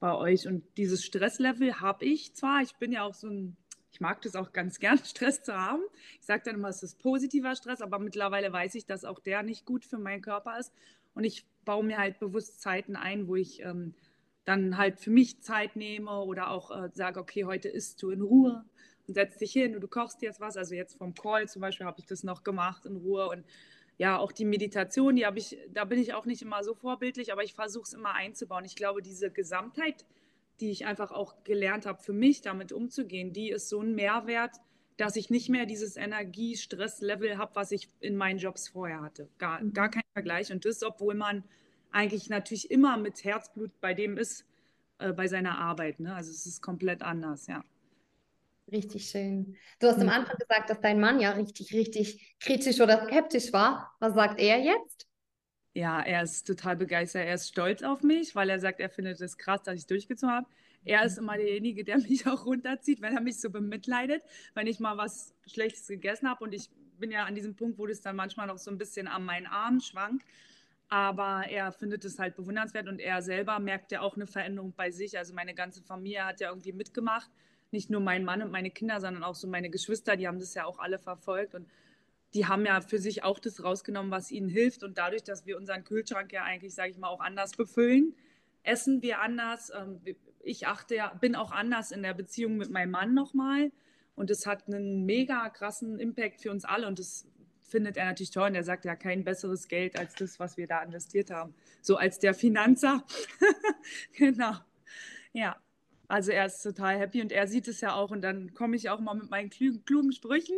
bei 0.00 0.14
euch. 0.14 0.48
Und 0.48 0.64
dieses 0.76 1.04
Stresslevel 1.04 1.80
habe 1.80 2.04
ich 2.04 2.34
zwar, 2.34 2.60
ich 2.60 2.74
bin 2.76 2.90
ja 2.90 3.04
auch 3.04 3.14
so 3.14 3.28
ein 3.28 3.56
ich 3.90 4.00
mag 4.00 4.20
das 4.22 4.36
auch 4.36 4.52
ganz 4.52 4.78
gern, 4.78 4.98
Stress 5.04 5.42
zu 5.42 5.54
haben. 5.54 5.82
Ich 6.20 6.26
sage 6.26 6.42
dann 6.44 6.56
immer, 6.56 6.68
es 6.68 6.82
ist 6.82 6.98
positiver 6.98 7.56
Stress, 7.56 7.80
aber 7.80 7.98
mittlerweile 7.98 8.52
weiß 8.52 8.74
ich, 8.74 8.86
dass 8.86 9.04
auch 9.04 9.18
der 9.18 9.42
nicht 9.42 9.64
gut 9.64 9.84
für 9.84 9.98
meinen 9.98 10.20
Körper 10.22 10.58
ist. 10.58 10.72
Und 11.14 11.24
ich 11.24 11.46
baue 11.64 11.84
mir 11.84 11.98
halt 11.98 12.20
bewusst 12.20 12.60
Zeiten 12.60 12.96
ein, 12.96 13.26
wo 13.28 13.34
ich 13.34 13.60
ähm, 13.62 13.94
dann 14.48 14.78
halt 14.78 14.98
für 14.98 15.10
mich 15.10 15.40
Zeit 15.40 15.76
nehme 15.76 16.22
oder 16.22 16.50
auch 16.50 16.70
äh, 16.70 16.88
sage, 16.94 17.20
okay, 17.20 17.44
heute 17.44 17.68
isst 17.68 18.02
du 18.02 18.10
in 18.10 18.22
Ruhe 18.22 18.64
und 19.06 19.14
setzt 19.14 19.42
dich 19.42 19.52
hin 19.52 19.74
und 19.74 19.82
du 19.82 19.88
kochst 19.88 20.22
jetzt 20.22 20.40
was. 20.40 20.56
Also 20.56 20.74
jetzt 20.74 20.96
vom 20.96 21.14
Call 21.14 21.48
zum 21.48 21.60
Beispiel 21.60 21.84
habe 21.84 22.00
ich 22.00 22.06
das 22.06 22.24
noch 22.24 22.44
gemacht 22.44 22.86
in 22.86 22.96
Ruhe 22.96 23.28
und 23.28 23.44
ja, 23.98 24.16
auch 24.16 24.32
die 24.32 24.44
Meditation, 24.44 25.16
die 25.16 25.26
habe 25.26 25.38
ich, 25.38 25.58
da 25.70 25.84
bin 25.84 25.98
ich 25.98 26.14
auch 26.14 26.24
nicht 26.24 26.40
immer 26.40 26.62
so 26.62 26.72
vorbildlich, 26.74 27.32
aber 27.32 27.42
ich 27.42 27.52
versuche 27.52 27.82
es 27.82 27.92
immer 27.92 28.14
einzubauen. 28.14 28.64
Ich 28.64 28.76
glaube, 28.76 29.02
diese 29.02 29.30
Gesamtheit, 29.30 30.06
die 30.60 30.70
ich 30.70 30.86
einfach 30.86 31.10
auch 31.10 31.42
gelernt 31.44 31.84
habe, 31.84 32.00
für 32.00 32.12
mich 32.12 32.40
damit 32.40 32.72
umzugehen, 32.72 33.32
die 33.32 33.50
ist 33.50 33.68
so 33.68 33.82
ein 33.82 33.94
Mehrwert, 33.94 34.52
dass 34.96 35.16
ich 35.16 35.30
nicht 35.30 35.48
mehr 35.48 35.66
dieses 35.66 35.96
Energie-Stress-Level 35.96 37.38
habe, 37.38 37.54
was 37.54 37.72
ich 37.72 37.88
in 38.00 38.16
meinen 38.16 38.38
Jobs 38.38 38.68
vorher 38.68 39.02
hatte. 39.02 39.28
Gar, 39.38 39.62
mhm. 39.62 39.72
gar 39.72 39.90
kein 39.90 40.02
Vergleich. 40.12 40.52
Und 40.52 40.64
das, 40.64 40.82
obwohl 40.82 41.14
man 41.14 41.44
eigentlich 41.92 42.28
natürlich 42.28 42.70
immer 42.70 42.96
mit 42.96 43.24
Herzblut 43.24 43.70
bei 43.80 43.94
dem 43.94 44.16
ist, 44.16 44.44
äh, 44.98 45.12
bei 45.12 45.28
seiner 45.28 45.58
Arbeit. 45.58 46.00
Ne? 46.00 46.14
Also 46.14 46.30
es 46.30 46.46
ist 46.46 46.62
komplett 46.62 47.02
anders, 47.02 47.46
ja. 47.46 47.64
Richtig 48.70 49.08
schön. 49.08 49.56
Du 49.78 49.86
hast 49.86 49.98
am 49.98 50.10
Anfang 50.10 50.36
gesagt, 50.36 50.68
dass 50.68 50.80
dein 50.80 51.00
Mann 51.00 51.20
ja 51.20 51.30
richtig, 51.30 51.72
richtig 51.72 52.36
kritisch 52.38 52.80
oder 52.80 53.06
skeptisch 53.06 53.52
war. 53.52 53.94
Was 53.98 54.14
sagt 54.14 54.38
er 54.40 54.58
jetzt? 54.58 55.06
Ja, 55.72 56.00
er 56.00 56.22
ist 56.22 56.46
total 56.46 56.76
begeistert. 56.76 57.26
Er 57.26 57.34
ist 57.34 57.48
stolz 57.48 57.82
auf 57.82 58.02
mich, 58.02 58.34
weil 58.34 58.50
er 58.50 58.60
sagt, 58.60 58.80
er 58.80 58.90
findet 58.90 59.20
es 59.20 59.38
krass, 59.38 59.62
dass 59.62 59.76
ich 59.76 59.86
durchgezogen 59.86 60.34
habe. 60.34 60.46
Er 60.84 61.04
ist 61.04 61.18
immer 61.18 61.36
derjenige, 61.36 61.84
der 61.84 61.98
mich 62.08 62.26
auch 62.26 62.44
runterzieht, 62.44 63.00
wenn 63.00 63.14
er 63.14 63.22
mich 63.22 63.40
so 63.40 63.48
bemitleidet, 63.48 64.22
wenn 64.54 64.66
ich 64.66 64.80
mal 64.80 64.96
was 64.96 65.34
Schlechtes 65.46 65.86
gegessen 65.86 66.28
habe. 66.28 66.44
Und 66.44 66.52
ich 66.52 66.68
bin 66.98 67.10
ja 67.10 67.24
an 67.24 67.34
diesem 67.34 67.54
Punkt, 67.54 67.78
wo 67.78 67.86
das 67.86 68.00
dann 68.00 68.16
manchmal 68.16 68.46
noch 68.46 68.58
so 68.58 68.70
ein 68.70 68.78
bisschen 68.78 69.08
an 69.08 69.24
meinen 69.24 69.46
Arm 69.46 69.80
schwankt. 69.80 70.26
Aber 70.88 71.44
er 71.48 71.70
findet 71.72 72.04
es 72.04 72.18
halt 72.18 72.34
bewundernswert 72.34 72.88
und 72.88 72.98
er 72.98 73.20
selber 73.20 73.58
merkt 73.58 73.92
ja 73.92 74.00
auch 74.00 74.16
eine 74.16 74.26
Veränderung 74.26 74.72
bei 74.74 74.90
sich. 74.90 75.18
Also 75.18 75.34
meine 75.34 75.54
ganze 75.54 75.82
Familie 75.82 76.24
hat 76.24 76.40
ja 76.40 76.48
irgendwie 76.48 76.72
mitgemacht. 76.72 77.30
Nicht 77.70 77.90
nur 77.90 78.00
mein 78.00 78.24
Mann 78.24 78.42
und 78.42 78.50
meine 78.50 78.70
Kinder, 78.70 78.98
sondern 79.00 79.22
auch 79.22 79.34
so 79.34 79.46
meine 79.46 79.68
Geschwister, 79.68 80.16
die 80.16 80.26
haben 80.26 80.38
das 80.38 80.54
ja 80.54 80.64
auch 80.64 80.78
alle 80.78 80.98
verfolgt. 80.98 81.54
Und 81.54 81.68
die 82.32 82.46
haben 82.46 82.64
ja 82.64 82.80
für 82.80 82.98
sich 82.98 83.22
auch 83.22 83.38
das 83.38 83.62
rausgenommen, 83.62 84.10
was 84.10 84.30
ihnen 84.30 84.48
hilft. 84.48 84.82
Und 84.82 84.96
dadurch, 84.96 85.22
dass 85.22 85.44
wir 85.44 85.58
unseren 85.58 85.84
Kühlschrank 85.84 86.32
ja 86.32 86.44
eigentlich, 86.44 86.74
sage 86.74 86.90
ich 86.90 86.98
mal, 86.98 87.08
auch 87.08 87.20
anders 87.20 87.52
befüllen, 87.52 88.14
essen 88.62 89.02
wir 89.02 89.20
anders. 89.20 89.70
Ähm, 89.74 90.00
ich 90.40 90.66
achte 90.66 90.94
ja, 90.94 91.12
bin 91.20 91.34
auch 91.34 91.52
anders 91.52 91.90
in 91.90 92.02
der 92.02 92.14
Beziehung 92.14 92.56
mit 92.56 92.70
meinem 92.70 92.92
Mann 92.92 93.12
nochmal. 93.12 93.70
Und 94.14 94.30
es 94.30 94.46
hat 94.46 94.66
einen 94.66 95.04
mega 95.04 95.48
krassen 95.50 96.00
Impact 96.00 96.40
für 96.40 96.50
uns 96.50 96.64
alle. 96.64 96.86
Und 96.86 96.98
das 96.98 97.26
findet 97.68 97.96
er 97.96 98.06
natürlich 98.06 98.30
toll. 98.30 98.48
Und 98.48 98.54
er 98.54 98.64
sagt 98.64 98.84
ja 98.84 98.96
kein 98.96 99.24
besseres 99.24 99.68
Geld 99.68 99.98
als 99.98 100.14
das, 100.14 100.40
was 100.40 100.56
wir 100.56 100.66
da 100.66 100.82
investiert 100.82 101.30
haben. 101.30 101.54
So 101.80 101.96
als 101.96 102.18
der 102.18 102.34
Finanzer. 102.34 103.04
genau. 104.12 104.54
Ja. 105.32 105.56
Also 106.10 106.32
er 106.32 106.46
ist 106.46 106.62
total 106.62 106.98
happy 106.98 107.20
und 107.20 107.32
er 107.32 107.46
sieht 107.46 107.68
es 107.68 107.82
ja 107.82 107.92
auch 107.92 108.10
und 108.10 108.22
dann 108.22 108.54
komme 108.54 108.76
ich 108.76 108.88
auch 108.88 108.98
mal 108.98 109.12
mit 109.12 109.28
meinen 109.28 109.50
klugen, 109.50 109.84
klugen 109.84 110.12
Sprüchen 110.12 110.56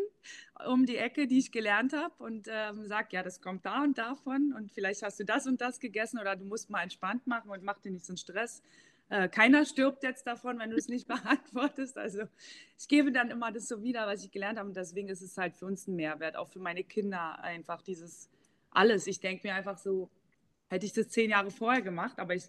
um 0.65 0.87
die 0.87 0.97
Ecke, 0.97 1.27
die 1.27 1.39
ich 1.39 1.51
gelernt 1.51 1.93
habe 1.93 2.15
und 2.19 2.47
ähm, 2.49 2.87
sage, 2.87 3.09
ja, 3.11 3.25
das 3.25 3.41
kommt 3.41 3.67
da 3.67 3.83
und 3.83 3.99
davon 3.99 4.53
und 4.57 4.71
vielleicht 4.71 5.03
hast 5.03 5.19
du 5.19 5.25
das 5.25 5.49
und 5.49 5.61
das 5.61 5.81
gegessen 5.81 6.21
oder 6.21 6.37
du 6.37 6.45
musst 6.45 6.71
mal 6.71 6.85
entspannt 6.85 7.27
machen 7.27 7.51
und 7.51 7.65
mach 7.65 7.81
dir 7.81 7.91
nicht 7.91 8.07
so 8.07 8.13
einen 8.13 8.19
Stress. 8.19 8.63
Äh, 9.11 9.29
keiner 9.29 9.67
stirbt 9.67 10.03
jetzt 10.03 10.27
davon, 10.27 10.59
wenn 10.59 10.71
du 10.71 10.77
es 10.77 10.89
nicht 10.89 11.07
beantwortest. 11.09 11.99
Also 11.99 12.23
ich 12.79 12.89
gebe 12.89 13.13
dann 13.13 13.31
immer 13.31 13.53
das 13.53 13.69
so 13.69 13.83
wieder, 13.83 14.07
was 14.07 14.25
ich 14.25 14.31
gelernt 14.31 14.59
habe 14.59 14.69
und 14.69 14.77
deswegen 14.77 15.09
ist 15.09 15.21
es 15.21 15.37
halt 15.37 15.55
für 15.55 15.67
uns 15.67 15.87
ein 15.87 15.97
Mehrwert, 15.97 16.37
auch 16.37 16.49
für 16.49 16.61
meine 16.61 16.85
Kinder 16.85 17.39
einfach 17.43 17.83
dieses 17.83 18.31
alles. 18.71 19.07
Ich 19.07 19.21
denke 19.21 19.47
mir 19.47 19.55
einfach 19.55 19.77
so, 19.77 20.09
hätte 20.69 20.87
ich 20.87 20.93
das 20.93 21.09
zehn 21.09 21.31
Jahre 21.31 21.51
vorher 21.51 21.83
gemacht, 21.83 22.19
aber 22.19 22.35
ich 22.35 22.45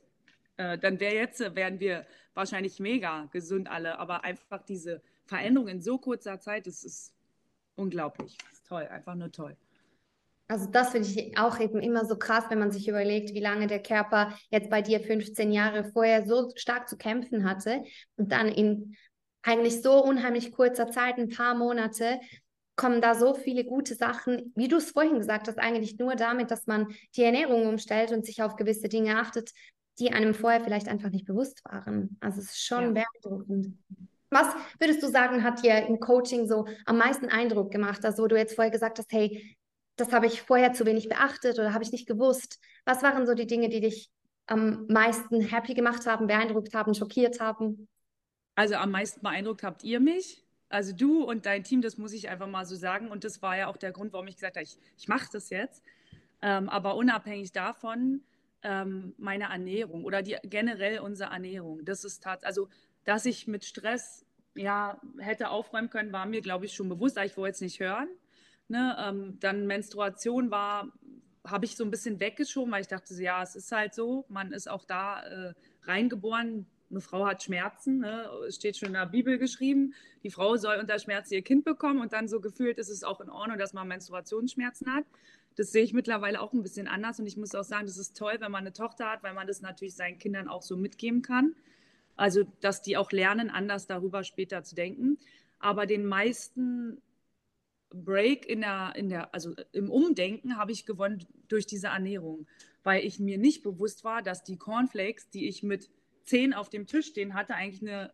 äh, 0.58 0.78
dann 0.78 1.00
wäre 1.00 1.16
jetzt, 1.16 1.40
wären 1.56 1.80
wir 1.80 2.06
wahrscheinlich 2.34 2.80
mega 2.80 3.28
gesund 3.32 3.70
alle. 3.70 3.98
Aber 3.98 4.24
einfach 4.24 4.62
diese 4.64 5.02
Veränderung 5.26 5.68
in 5.68 5.82
so 5.82 5.98
kurzer 5.98 6.40
Zeit, 6.40 6.68
das 6.68 6.84
ist 6.84 7.14
unglaublich. 7.76 8.38
Das 8.38 8.54
ist 8.54 8.68
toll, 8.68 8.84
einfach 8.84 9.16
nur 9.16 9.32
toll. 9.32 9.56
Also 10.52 10.66
das 10.70 10.90
finde 10.90 11.08
ich 11.08 11.38
auch 11.38 11.62
eben 11.62 11.80
immer 11.80 12.04
so 12.04 12.18
krass, 12.18 12.44
wenn 12.50 12.60
man 12.60 12.74
sich 12.74 12.90
überlegt, 12.90 13.34
wie 13.34 13.40
lange 13.40 13.68
der 13.68 13.82
Körper 13.82 14.38
jetzt 14.50 14.70
bei 14.70 14.82
dir 14.82 15.00
15 15.00 15.50
Jahre 15.50 15.86
vorher 15.86 16.26
so 16.26 16.52
stark 16.56 16.90
zu 16.90 16.98
kämpfen 16.98 17.50
hatte 17.50 17.84
und 18.18 18.34
dann 18.34 18.50
in 18.50 18.98
eigentlich 19.44 19.82
so 19.82 20.04
unheimlich 20.04 20.52
kurzer 20.52 20.92
Zeit, 20.92 21.18
ein 21.18 21.30
paar 21.30 21.56
Monate, 21.56 22.20
kommen 22.76 23.00
da 23.00 23.16
so 23.16 23.34
viele 23.34 23.64
gute 23.64 23.96
Sachen, 23.96 24.52
wie 24.58 24.68
du 24.68 24.76
es 24.76 24.92
vorhin 24.92 25.20
gesagt 25.20 25.48
hast, 25.48 25.58
eigentlich 25.58 25.98
nur 25.98 26.16
damit, 26.16 26.52
dass 26.52 26.68
man 26.68 26.88
die 27.16 27.24
Ernährung 27.24 27.66
umstellt 27.68 28.12
und 28.12 28.26
sich 28.26 28.44
auf 28.44 28.58
gewisse 28.58 28.90
Dinge 28.90 29.22
achtet, 29.22 29.52
die 30.00 30.12
einem 30.12 30.34
vorher 30.34 30.60
vielleicht 30.60 30.90
einfach 30.90 31.12
nicht 31.12 31.26
bewusst 31.26 31.64
waren. 31.64 32.18
Also 32.20 32.42
es 32.42 32.48
ist 32.48 32.66
schon 32.66 32.94
ja. 32.94 33.06
beeindruckend. 33.24 33.78
Was 34.30 34.48
würdest 34.80 35.02
du 35.02 35.08
sagen, 35.08 35.44
hat 35.44 35.64
dir 35.64 35.86
im 35.88 36.02
Coaching 36.02 36.46
so 36.46 36.66
am 36.86 36.98
meisten 36.98 37.28
Eindruck 37.28 37.72
gemacht? 37.72 38.04
Also, 38.04 38.24
wo 38.24 38.28
du 38.28 38.38
jetzt 38.38 38.56
vorher 38.56 38.72
gesagt 38.72 38.98
hast, 38.98 39.12
hey, 39.12 39.58
das 40.02 40.12
habe 40.12 40.26
ich 40.26 40.42
vorher 40.42 40.74
zu 40.74 40.86
wenig 40.86 41.08
beachtet 41.08 41.60
oder 41.60 41.74
habe 41.74 41.84
ich 41.84 41.92
nicht 41.92 42.08
gewusst? 42.08 42.60
Was 42.86 43.04
waren 43.04 43.26
so 43.26 43.36
die 43.36 43.48
Dinge, 43.48 43.70
die 43.70 43.80
dich 43.80 44.10
am 44.48 44.88
meisten 44.88 45.42
happy 45.42 45.74
gemacht 45.74 46.06
haben, 46.08 46.28
beeindruckt 46.28 46.74
haben, 46.74 46.94
schockiert 46.94 47.40
haben? 47.40 47.88
Also 48.56 48.76
am 48.76 48.92
meisten 48.92 49.22
beeindruckt 49.22 49.64
habt 49.64 49.84
ihr 49.84 50.00
mich. 50.00 50.44
Also 50.70 50.94
du 50.94 51.24
und 51.24 51.46
dein 51.46 51.64
Team, 51.64 51.82
das 51.82 51.98
muss 51.98 52.14
ich 52.14 52.30
einfach 52.30 52.48
mal 52.48 52.66
so 52.66 52.76
sagen. 52.76 53.10
Und 53.10 53.24
das 53.24 53.42
war 53.42 53.58
ja 53.58 53.68
auch 53.68 53.78
der 53.78 53.92
Grund, 53.92 54.12
warum 54.14 54.28
ich 54.28 54.36
gesagt 54.36 54.56
habe, 54.56 54.64
ich, 54.64 54.78
ich 54.98 55.08
mache 55.08 55.30
das 55.32 55.50
jetzt. 55.50 55.84
Ähm, 56.42 56.70
aber 56.70 56.96
unabhängig 56.96 57.52
davon, 57.52 58.24
ähm, 58.64 59.14
meine 59.18 59.46
Ernährung 59.46 60.04
oder 60.04 60.22
die, 60.22 60.38
generell 60.44 61.00
unsere 61.00 61.32
Ernährung, 61.32 61.86
das 61.86 62.04
ist 62.04 62.24
tatsächlich, 62.24 62.48
also 62.48 62.70
dass 63.04 63.26
ich 63.26 63.48
mit 63.48 63.66
Stress 63.66 64.26
ja 64.56 65.00
hätte 65.20 65.50
aufräumen 65.50 65.90
können, 65.90 66.12
war 66.12 66.26
mir, 66.26 66.42
glaube 66.42 66.66
ich, 66.66 66.74
schon 66.74 66.90
bewusst, 66.90 67.18
aber 67.18 67.26
ich 67.26 67.38
wollte 67.38 67.56
es 67.56 67.62
nicht 67.62 67.80
hören. 67.80 68.08
Ne? 68.72 68.96
Ähm, 69.00 69.38
dann 69.42 69.68
Menstruation 69.68 70.50
war, 70.50 70.88
habe 71.46 71.66
ich 71.66 71.76
so 71.76 71.84
ein 71.84 71.92
bisschen 71.92 72.22
weggeschoben, 72.22 72.72
weil 72.72 72.82
ich 72.82 72.88
dachte, 72.88 73.14
ja, 73.22 73.44
es 73.44 73.56
ist 73.56 73.72
halt 73.74 73.94
so, 73.94 74.26
man 74.30 74.54
ist 74.54 74.70
auch 74.70 74.86
da 74.86 75.24
äh, 75.24 75.54
reingeboren, 75.84 76.66
eine 76.90 77.02
Frau 77.02 77.26
hat 77.26 77.44
Schmerzen, 77.44 78.00
ne? 78.00 78.30
steht 78.50 78.78
schon 78.78 78.88
in 78.88 78.94
der 78.94 79.06
Bibel 79.08 79.38
geschrieben, 79.38 79.94
die 80.24 80.32
Frau 80.32 80.56
soll 80.56 80.78
unter 80.78 81.00
Schmerzen 81.00 81.34
ihr 81.34 81.42
Kind 81.42 81.66
bekommen 81.66 82.00
und 82.00 82.14
dann 82.14 82.30
so 82.30 82.40
gefühlt 82.40 82.78
ist 82.80 82.90
es 82.90 83.04
auch 83.04 83.20
in 83.20 83.30
Ordnung, 83.30 83.58
dass 83.58 83.74
man 83.74 83.90
Menstruationsschmerzen 83.90 84.94
hat. 84.94 85.04
Das 85.58 85.74
sehe 85.74 85.84
ich 85.84 85.92
mittlerweile 85.92 86.40
auch 86.40 86.54
ein 86.54 86.64
bisschen 86.64 86.88
anders 86.88 87.20
und 87.20 87.28
ich 87.28 87.36
muss 87.36 87.54
auch 87.54 87.66
sagen, 87.66 87.88
das 87.88 87.98
ist 87.98 88.16
toll, 88.16 88.38
wenn 88.40 88.52
man 88.52 88.62
eine 88.62 88.72
Tochter 88.72 89.10
hat, 89.10 89.22
weil 89.22 89.34
man 89.34 89.48
das 89.48 89.62
natürlich 89.62 89.96
seinen 89.96 90.18
Kindern 90.18 90.48
auch 90.48 90.62
so 90.62 90.78
mitgeben 90.78 91.22
kann. 91.22 91.56
Also, 92.16 92.44
dass 92.62 92.82
die 92.82 92.96
auch 92.96 93.12
lernen, 93.12 93.50
anders 93.50 93.86
darüber 93.86 94.24
später 94.24 94.64
zu 94.64 94.76
denken. 94.76 95.18
Aber 95.60 95.86
den 95.86 96.06
meisten 96.06 97.02
Break 97.94 98.46
in 98.48 98.62
der, 98.62 98.94
in 98.96 99.10
der, 99.10 99.34
also 99.34 99.54
im 99.72 99.90
Umdenken 99.90 100.58
habe 100.58 100.72
ich 100.72 100.86
gewonnen 100.86 101.26
durch 101.48 101.66
diese 101.66 101.88
Ernährung, 101.88 102.48
weil 102.84 103.06
ich 103.06 103.20
mir 103.20 103.38
nicht 103.38 103.64
bewusst 103.64 104.04
war, 104.04 104.22
dass 104.22 104.44
die 104.44 104.58
Cornflakes, 104.58 105.30
die 105.30 105.48
ich 105.48 105.64
mit 105.64 105.90
zehn 106.24 106.54
auf 106.54 106.70
dem 106.70 106.88
Tisch 106.88 107.08
stehen 107.08 107.34
hatte, 107.34 107.56
eigentlich 107.56 107.82
eine, 107.82 108.14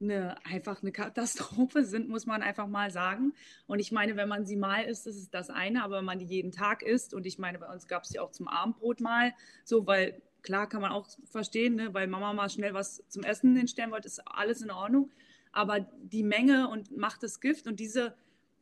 eine, 0.00 0.36
einfach 0.44 0.82
eine 0.82 0.92
Katastrophe 0.92 1.84
sind, 1.84 2.08
muss 2.08 2.26
man 2.26 2.42
einfach 2.42 2.66
mal 2.66 2.90
sagen. 2.90 3.32
Und 3.66 3.78
ich 3.78 3.92
meine, 3.92 4.16
wenn 4.16 4.28
man 4.28 4.44
sie 4.44 4.56
mal 4.56 4.84
isst, 4.84 5.06
ist 5.06 5.16
es 5.16 5.30
das 5.30 5.50
eine, 5.50 5.82
aber 5.82 5.98
wenn 5.98 6.04
man 6.04 6.18
die 6.18 6.26
jeden 6.26 6.52
Tag 6.52 6.82
isst, 6.82 7.14
und 7.14 7.26
ich 7.26 7.38
meine, 7.38 7.58
bei 7.58 7.72
uns 7.72 7.88
gab 7.88 8.04
es 8.04 8.10
sie 8.10 8.18
auch 8.18 8.30
zum 8.30 8.48
Abendbrot 8.48 9.00
mal, 9.00 9.32
so, 9.64 9.86
weil 9.86 10.20
klar 10.42 10.68
kann 10.68 10.82
man 10.82 10.92
auch 10.92 11.08
verstehen, 11.24 11.76
ne, 11.76 11.94
weil 11.94 12.06
Mama 12.06 12.32
mal 12.34 12.50
schnell 12.50 12.74
was 12.74 13.02
zum 13.08 13.24
Essen 13.24 13.56
hinstellen 13.56 13.90
wollte, 13.90 14.08
ist 14.08 14.20
alles 14.26 14.60
in 14.60 14.70
Ordnung. 14.70 15.10
Aber 15.52 15.80
die 15.80 16.24
Menge 16.24 16.68
und 16.68 16.96
macht 16.96 17.22
das 17.22 17.40
Gift 17.40 17.66
und 17.66 17.80
diese 17.80 18.14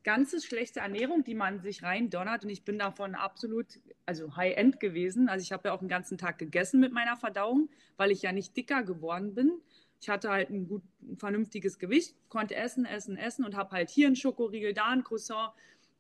ganze 0.05 0.41
schlechte 0.41 0.81
Ernährung, 0.81 1.25
die 1.25 1.35
man 1.35 1.61
sich 1.61 1.83
rein 1.83 2.11
donnert, 2.11 2.45
und 2.45 2.51
ich 2.51 2.65
bin 2.65 2.79
davon 2.79 3.15
absolut, 3.15 3.81
also 4.07 4.37
High-End 4.37 4.81
gewesen. 4.81 5.29
Also 5.29 5.43
ich 5.43 5.53
habe 5.53 5.69
ja 5.69 5.75
auch 5.75 5.81
den 5.81 5.89
ganzen 5.89 6.19
Tag 6.19 6.39
gegessen 6.39 6.81
mit 6.81 6.93
meiner 6.93 7.17
Verdauung, 7.17 7.69
weil 7.97 8.11
ich 8.11 8.23
ja 8.23 8.33
nicht 8.33 8.57
dicker 8.57 8.83
geworden 8.83 9.35
bin. 9.35 9.61
Ich 10.01 10.09
hatte 10.09 10.31
halt 10.31 10.51
ein 10.51 10.67
gut, 10.67 10.83
ein 11.03 11.17
vernünftiges 11.17 11.79
Gewicht, 11.79 12.17
konnte 12.29 12.57
essen, 12.57 12.85
essen, 12.85 13.17
essen 13.17 13.45
und 13.45 13.57
habe 13.57 13.71
halt 13.71 13.91
hier 13.91 14.09
einen 14.09 14.17
Schokoriegel, 14.17 14.75
da 14.75 14.89
ein 14.89 15.05
Croissant, 15.05 15.53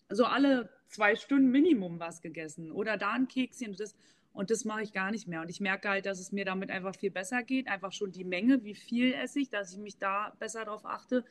so 0.08 0.24
alle 0.24 0.68
zwei 0.88 1.14
Stunden 1.14 1.50
Minimum 1.50 2.00
was 2.00 2.20
gegessen 2.20 2.72
oder 2.72 2.96
da 2.96 3.12
ein 3.12 3.28
Kekschen 3.28 3.70
und 3.70 3.80
das. 3.80 3.94
Und 4.34 4.50
das 4.50 4.64
mache 4.64 4.82
ich 4.82 4.94
gar 4.94 5.10
nicht 5.10 5.28
mehr. 5.28 5.42
Und 5.42 5.50
ich 5.50 5.60
merke 5.60 5.90
halt, 5.90 6.06
dass 6.06 6.18
es 6.18 6.32
mir 6.32 6.46
damit 6.46 6.70
einfach 6.70 6.96
viel 6.96 7.10
besser 7.10 7.42
geht. 7.42 7.68
Einfach 7.68 7.92
schon 7.92 8.12
die 8.12 8.24
Menge, 8.24 8.64
wie 8.64 8.74
viel 8.74 9.12
esse 9.12 9.40
ich, 9.40 9.50
dass 9.50 9.74
ich 9.74 9.78
mich 9.78 9.98
da 9.98 10.34
besser 10.38 10.64
darauf 10.64 10.86
achte. 10.86 11.22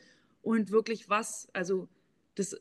Und 0.44 0.70
wirklich 0.70 1.10
was, 1.10 1.50
also 1.52 1.88
das, 2.36 2.56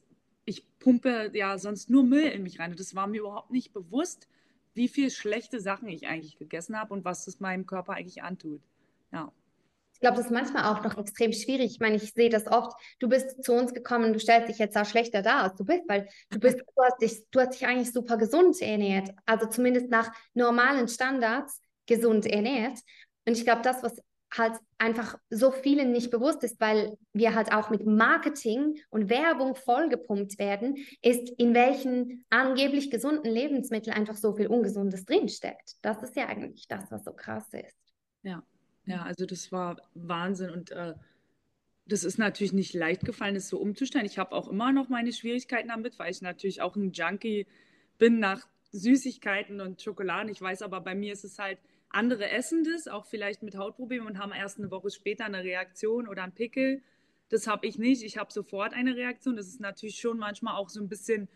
ich 0.44 0.66
pumpe 0.78 1.30
ja 1.34 1.58
sonst 1.58 1.90
nur 1.90 2.04
Müll 2.04 2.24
in 2.24 2.42
mich 2.42 2.58
rein. 2.58 2.70
Und 2.70 2.80
das 2.80 2.94
war 2.94 3.06
mir 3.06 3.20
überhaupt 3.20 3.50
nicht 3.50 3.72
bewusst, 3.72 4.28
wie 4.74 4.88
viel 4.88 5.10
schlechte 5.10 5.60
Sachen 5.60 5.88
ich 5.88 6.06
eigentlich 6.06 6.36
gegessen 6.38 6.78
habe 6.78 6.94
und 6.94 7.04
was 7.04 7.24
das 7.24 7.40
meinem 7.40 7.66
Körper 7.66 7.94
eigentlich 7.94 8.22
antut. 8.22 8.62
Ja. 9.12 9.32
Ich 9.94 10.00
glaube, 10.00 10.16
das 10.16 10.26
ist 10.26 10.32
manchmal 10.32 10.64
auch 10.64 10.82
noch 10.82 10.96
extrem 10.96 11.32
schwierig. 11.34 11.72
Ich 11.72 11.80
meine, 11.80 11.96
ich 11.96 12.14
sehe 12.14 12.30
das 12.30 12.46
oft. 12.46 12.72
Du 13.00 13.08
bist 13.08 13.44
zu 13.44 13.52
uns 13.52 13.74
gekommen, 13.74 14.14
du 14.14 14.18
stellst 14.18 14.48
dich 14.48 14.58
jetzt 14.58 14.74
auch 14.76 14.86
schlechter 14.86 15.20
dar, 15.20 15.42
als 15.42 15.56
du 15.56 15.64
bist, 15.64 15.82
weil 15.88 16.08
du 16.30 16.40
bist, 16.40 16.58
du 16.76 16.82
hast 16.82 17.02
dich, 17.02 17.28
du 17.30 17.40
hast 17.40 17.52
dich 17.52 17.66
eigentlich 17.66 17.92
super 17.92 18.16
gesund 18.16 18.58
ernährt. 18.62 19.10
Also 19.26 19.46
zumindest 19.46 19.90
nach 19.90 20.10
normalen 20.32 20.88
Standards 20.88 21.60
gesund 21.84 22.24
ernährt. 22.24 22.78
Und 23.26 23.36
ich 23.36 23.44
glaube, 23.44 23.60
das, 23.62 23.82
was 23.82 24.00
halt 24.36 24.54
einfach 24.78 25.18
so 25.28 25.50
vielen 25.50 25.92
nicht 25.92 26.10
bewusst 26.10 26.42
ist, 26.44 26.60
weil 26.60 26.96
wir 27.12 27.34
halt 27.34 27.52
auch 27.52 27.70
mit 27.70 27.84
Marketing 27.84 28.80
und 28.88 29.10
Werbung 29.10 29.54
vollgepumpt 29.54 30.38
werden, 30.38 30.76
ist, 31.02 31.30
in 31.38 31.54
welchen 31.54 32.24
angeblich 32.30 32.90
gesunden 32.90 33.30
Lebensmitteln 33.30 33.96
einfach 33.96 34.16
so 34.16 34.34
viel 34.34 34.46
Ungesundes 34.46 35.04
drinsteckt. 35.04 35.76
Das 35.82 36.02
ist 36.02 36.16
ja 36.16 36.26
eigentlich 36.26 36.68
das, 36.68 36.90
was 36.90 37.04
so 37.04 37.12
krass 37.12 37.52
ist. 37.52 37.76
Ja, 38.22 38.42
ja, 38.86 39.02
also 39.02 39.26
das 39.26 39.52
war 39.52 39.76
Wahnsinn 39.94 40.50
und 40.50 40.70
äh, 40.70 40.94
das 41.86 42.04
ist 42.04 42.18
natürlich 42.18 42.52
nicht 42.52 42.72
leicht 42.72 43.04
gefallen, 43.04 43.34
das 43.34 43.48
so 43.48 43.58
umzustellen. 43.58 44.06
Ich 44.06 44.18
habe 44.18 44.32
auch 44.32 44.48
immer 44.48 44.72
noch 44.72 44.88
meine 44.88 45.12
Schwierigkeiten 45.12 45.68
damit, 45.68 45.98
weil 45.98 46.12
ich 46.12 46.22
natürlich 46.22 46.62
auch 46.62 46.76
ein 46.76 46.92
Junkie 46.92 47.46
bin 47.98 48.20
nach 48.20 48.46
Süßigkeiten 48.72 49.60
und 49.60 49.82
Schokoladen. 49.82 50.30
Ich 50.30 50.40
weiß 50.40 50.62
aber, 50.62 50.80
bei 50.80 50.94
mir 50.94 51.12
ist 51.12 51.24
es 51.24 51.38
halt, 51.38 51.58
andere 51.90 52.30
essen 52.30 52.64
das, 52.64 52.88
auch 52.88 53.04
vielleicht 53.04 53.42
mit 53.42 53.56
Hautproblemen 53.56 54.06
und 54.06 54.18
haben 54.18 54.32
erst 54.32 54.58
eine 54.58 54.70
Woche 54.70 54.90
später 54.90 55.24
eine 55.24 55.42
Reaktion 55.42 56.08
oder 56.08 56.22
einen 56.22 56.32
Pickel. 56.32 56.82
Das 57.28 57.46
habe 57.46 57.66
ich 57.66 57.78
nicht. 57.78 58.02
Ich 58.02 58.16
habe 58.16 58.32
sofort 58.32 58.72
eine 58.72 58.96
Reaktion. 58.96 59.36
Das 59.36 59.48
ist 59.48 59.60
natürlich 59.60 59.98
schon 59.98 60.18
manchmal 60.18 60.54
auch 60.54 60.68
so 60.68 60.80
ein 60.80 60.88
bisschen, 60.88 61.28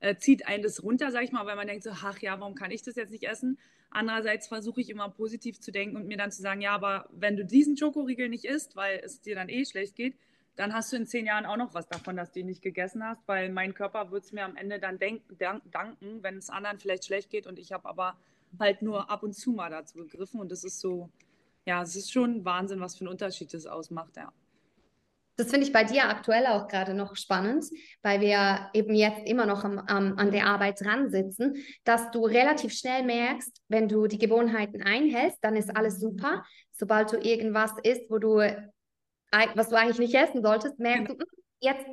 äh, 0.00 0.16
zieht 0.16 0.46
einen 0.46 0.62
das 0.62 0.82
runter, 0.82 1.10
sag 1.12 1.22
ich 1.22 1.32
mal, 1.32 1.46
weil 1.46 1.56
man 1.56 1.68
denkt 1.68 1.84
so, 1.84 1.90
ach 1.90 2.18
ja, 2.18 2.38
warum 2.40 2.54
kann 2.54 2.70
ich 2.70 2.82
das 2.82 2.96
jetzt 2.96 3.10
nicht 3.10 3.24
essen? 3.24 3.58
Andererseits 3.90 4.48
versuche 4.48 4.80
ich 4.80 4.90
immer 4.90 5.08
positiv 5.08 5.60
zu 5.60 5.72
denken 5.72 5.96
und 5.96 6.06
mir 6.06 6.16
dann 6.16 6.30
zu 6.30 6.42
sagen, 6.42 6.60
ja, 6.60 6.72
aber 6.72 7.08
wenn 7.12 7.36
du 7.36 7.44
diesen 7.44 7.76
Schokoriegel 7.76 8.28
nicht 8.28 8.44
isst, 8.44 8.76
weil 8.76 9.00
es 9.04 9.20
dir 9.20 9.34
dann 9.34 9.48
eh 9.48 9.64
schlecht 9.64 9.96
geht, 9.96 10.14
dann 10.56 10.74
hast 10.74 10.92
du 10.92 10.96
in 10.96 11.06
zehn 11.06 11.26
Jahren 11.26 11.46
auch 11.46 11.56
noch 11.56 11.74
was 11.74 11.88
davon, 11.88 12.16
dass 12.16 12.32
du 12.32 12.40
ihn 12.40 12.46
nicht 12.46 12.62
gegessen 12.62 13.02
hast, 13.04 13.26
weil 13.26 13.50
mein 13.50 13.74
Körper 13.74 14.10
wird 14.10 14.24
es 14.24 14.32
mir 14.32 14.44
am 14.44 14.56
Ende 14.56 14.78
dann 14.78 14.98
denk, 14.98 15.22
danken, 15.38 16.22
wenn 16.22 16.36
es 16.36 16.50
anderen 16.50 16.78
vielleicht 16.78 17.06
schlecht 17.06 17.30
geht 17.30 17.46
und 17.46 17.58
ich 17.58 17.72
habe 17.72 17.88
aber 17.88 18.16
halt 18.58 18.82
nur 18.82 19.10
ab 19.10 19.22
und 19.22 19.32
zu 19.34 19.52
mal 19.52 19.70
dazu 19.70 19.98
gegriffen. 19.98 20.40
Und 20.40 20.50
das 20.50 20.64
ist 20.64 20.80
so, 20.80 21.10
ja, 21.66 21.82
es 21.82 21.96
ist 21.96 22.12
schon 22.12 22.44
Wahnsinn, 22.44 22.80
was 22.80 22.96
für 22.96 23.02
einen 23.02 23.12
Unterschied 23.12 23.52
das 23.54 23.66
ausmacht, 23.66 24.16
ja. 24.16 24.32
Das 25.36 25.48
finde 25.48 25.66
ich 25.66 25.72
bei 25.72 25.84
dir 25.84 26.04
aktuell 26.04 26.46
auch 26.46 26.68
gerade 26.68 26.92
noch 26.92 27.16
spannend, 27.16 27.64
weil 28.02 28.20
wir 28.20 28.68
eben 28.74 28.94
jetzt 28.94 29.26
immer 29.26 29.46
noch 29.46 29.64
am, 29.64 29.78
am, 29.78 30.18
an 30.18 30.32
der 30.32 30.44
Arbeit 30.44 30.82
dran 30.82 31.08
sitzen, 31.10 31.56
dass 31.84 32.10
du 32.10 32.26
relativ 32.26 32.74
schnell 32.74 33.04
merkst, 33.04 33.62
wenn 33.68 33.88
du 33.88 34.06
die 34.06 34.18
Gewohnheiten 34.18 34.82
einhältst, 34.82 35.38
dann 35.40 35.56
ist 35.56 35.74
alles 35.74 35.98
super. 35.98 36.44
Sobald 36.72 37.10
du 37.12 37.16
irgendwas 37.16 37.72
isst, 37.84 38.10
wo 38.10 38.18
du, 38.18 38.36
was 39.54 39.68
du 39.70 39.76
eigentlich 39.76 39.98
nicht 39.98 40.14
essen 40.14 40.42
solltest, 40.42 40.78
merkst 40.78 41.08
du, 41.08 41.14
hm, 41.14 41.26
jetzt 41.60 41.86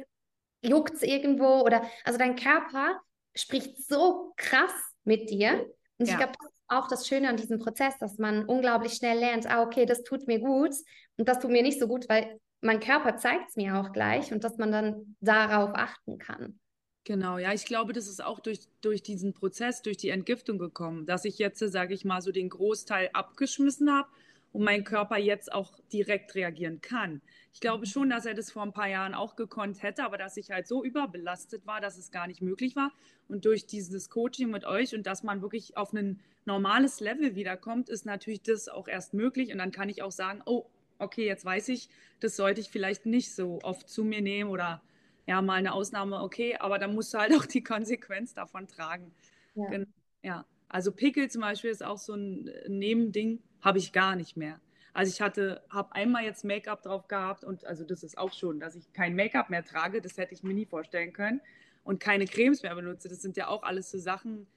juckt 0.62 0.96
es 0.96 1.04
irgendwo 1.04 1.62
oder, 1.62 1.84
also 2.04 2.20
dein 2.20 2.36
Körper 2.36 3.00
spricht 3.34 3.82
so 3.82 4.34
krass 4.36 4.74
mit 5.06 5.30
dir 5.30 5.66
und 6.00 6.06
ja. 6.06 6.14
ich 6.14 6.18
glaube, 6.18 6.34
das 6.40 6.52
ist 6.52 6.64
auch 6.68 6.88
das 6.88 7.08
Schöne 7.08 7.30
an 7.30 7.38
diesem 7.38 7.60
Prozess, 7.60 7.98
dass 8.00 8.18
man 8.18 8.46
unglaublich 8.46 8.94
schnell 8.94 9.18
lernt, 9.20 9.48
ah, 9.48 9.64
okay, 9.64 9.86
das 9.86 10.04
tut 10.04 10.28
mir 10.28 10.40
gut 10.40 10.74
und 11.18 11.28
das 11.28 11.40
tut 11.40 11.52
mir 11.52 11.64
nicht 11.64 11.80
so 11.80 11.88
gut, 11.88 12.08
weil 12.10 12.40
mein 12.62 12.80
Körper 12.80 13.18
zeigt 13.18 13.50
es 13.50 13.56
mir 13.56 13.76
auch 13.76 13.92
gleich 13.92 14.32
und 14.32 14.44
dass 14.44 14.58
man 14.58 14.72
dann 14.72 15.16
darauf 15.20 15.72
achten 15.74 16.18
kann. 16.18 16.60
Genau, 17.04 17.38
ja, 17.38 17.54
ich 17.54 17.66
glaube, 17.66 17.94
das 17.94 18.08
ist 18.08 18.22
auch 18.22 18.42
durch, 18.42 18.68
durch 18.82 19.02
diesen 19.02 19.34
Prozess, 19.34 19.82
durch 19.82 19.96
die 19.96 20.10
Entgiftung 20.10 20.58
gekommen, 20.58 21.06
dass 21.06 21.24
ich 21.24 21.38
jetzt, 21.38 21.60
sage 21.60 21.94
ich 21.94 22.04
mal, 22.04 22.22
so 22.22 22.32
den 22.32 22.50
Großteil 22.50 23.10
abgeschmissen 23.14 23.90
habe 23.92 24.10
und 24.58 24.64
mein 24.64 24.84
Körper 24.84 25.20
jetzt 25.20 25.54
auch 25.54 25.78
direkt 25.94 26.34
reagieren 26.34 26.82
kann. 26.82 27.22
Ich 27.54 27.60
glaube 27.60 27.82
mhm. 27.82 27.92
schon, 27.92 28.10
dass 28.10 28.26
er 28.26 28.34
das 28.34 28.50
vor 28.50 28.64
ein 28.64 28.74
paar 28.74 28.90
Jahren 28.90 29.14
auch 29.14 29.36
gekonnt 29.36 29.84
hätte, 29.84 30.04
aber 30.04 30.18
dass 30.18 30.36
ich 30.36 30.50
halt 30.50 30.66
so 30.66 30.84
überbelastet 30.84 31.68
war, 31.68 31.80
dass 31.80 31.96
es 31.96 32.10
gar 32.10 32.26
nicht 32.26 32.42
möglich 32.42 32.76
war. 32.76 32.92
Und 33.28 33.46
durch 33.46 33.68
dieses 33.68 34.10
Coaching 34.10 34.50
mit 34.50 34.66
euch 34.66 34.96
und 34.96 35.06
dass 35.06 35.22
man 35.22 35.44
wirklich 35.44 35.78
auf 35.78 35.94
ein 35.94 36.20
normales 36.46 37.02
Level 37.02 37.36
wiederkommt, 37.36 37.88
ist 37.88 38.08
natürlich 38.08 38.42
das 38.42 38.68
auch 38.68 38.88
erst 38.88 39.14
möglich. 39.14 39.52
Und 39.52 39.60
dann 39.60 39.72
kann 39.72 39.90
ich 39.90 40.02
auch 40.02 40.12
sagen, 40.12 40.42
oh, 40.48 40.66
okay, 40.98 41.28
jetzt 41.28 41.46
weiß 41.46 41.70
ich, 41.70 41.88
das 42.20 42.36
sollte 42.36 42.60
ich 42.60 42.70
vielleicht 42.70 43.06
nicht 43.06 43.36
so 43.36 43.60
oft 43.62 43.88
zu 43.88 44.04
mir 44.04 44.24
nehmen 44.24 44.50
oder 44.50 44.82
ja, 45.28 45.40
mal 45.44 45.54
eine 45.54 45.74
Ausnahme, 45.74 46.20
okay, 46.24 46.56
aber 46.58 46.80
dann 46.80 46.96
musst 46.96 47.14
du 47.14 47.20
halt 47.20 47.32
auch 47.38 47.46
die 47.46 47.62
Konsequenz 47.64 48.34
davon 48.34 48.68
tragen. 48.68 49.14
Ja. 49.54 49.86
ja. 50.24 50.46
Also 50.68 50.92
Pickel 50.92 51.30
zum 51.30 51.42
Beispiel 51.42 51.70
ist 51.70 51.86
auch 51.86 52.00
so 52.00 52.16
ein 52.16 52.50
Nebending, 52.68 53.44
habe 53.62 53.78
ich 53.78 53.92
gar 53.92 54.16
nicht 54.16 54.38
mehr. 54.38 54.60
Also 54.94 55.12
ich 55.12 55.22
hatte, 55.22 55.64
habe 55.70 55.94
einmal 55.94 56.24
jetzt 56.24 56.44
Make-up 56.44 56.82
drauf 56.82 57.08
gehabt 57.08 57.44
und 57.44 57.66
also 57.66 57.84
das 57.84 58.04
ist 58.04 58.18
auch 58.18 58.34
schon, 58.34 58.60
dass 58.60 58.76
ich 58.76 58.92
kein 58.94 59.16
Make-up 59.16 59.50
mehr 59.50 59.64
trage, 59.64 60.02
das 60.02 60.18
hätte 60.18 60.34
ich 60.34 60.42
mir 60.42 60.54
nie 60.54 60.66
vorstellen 60.66 61.14
können 61.14 61.42
und 61.84 62.00
keine 62.00 62.26
Cremes 62.26 62.64
mehr 62.64 62.74
benutze. 62.74 63.08
Das 63.08 63.22
sind 63.22 63.38
ja 63.38 63.48
auch 63.48 63.64
alles 63.64 63.92
so 63.92 64.00
Sachen, 64.00 64.48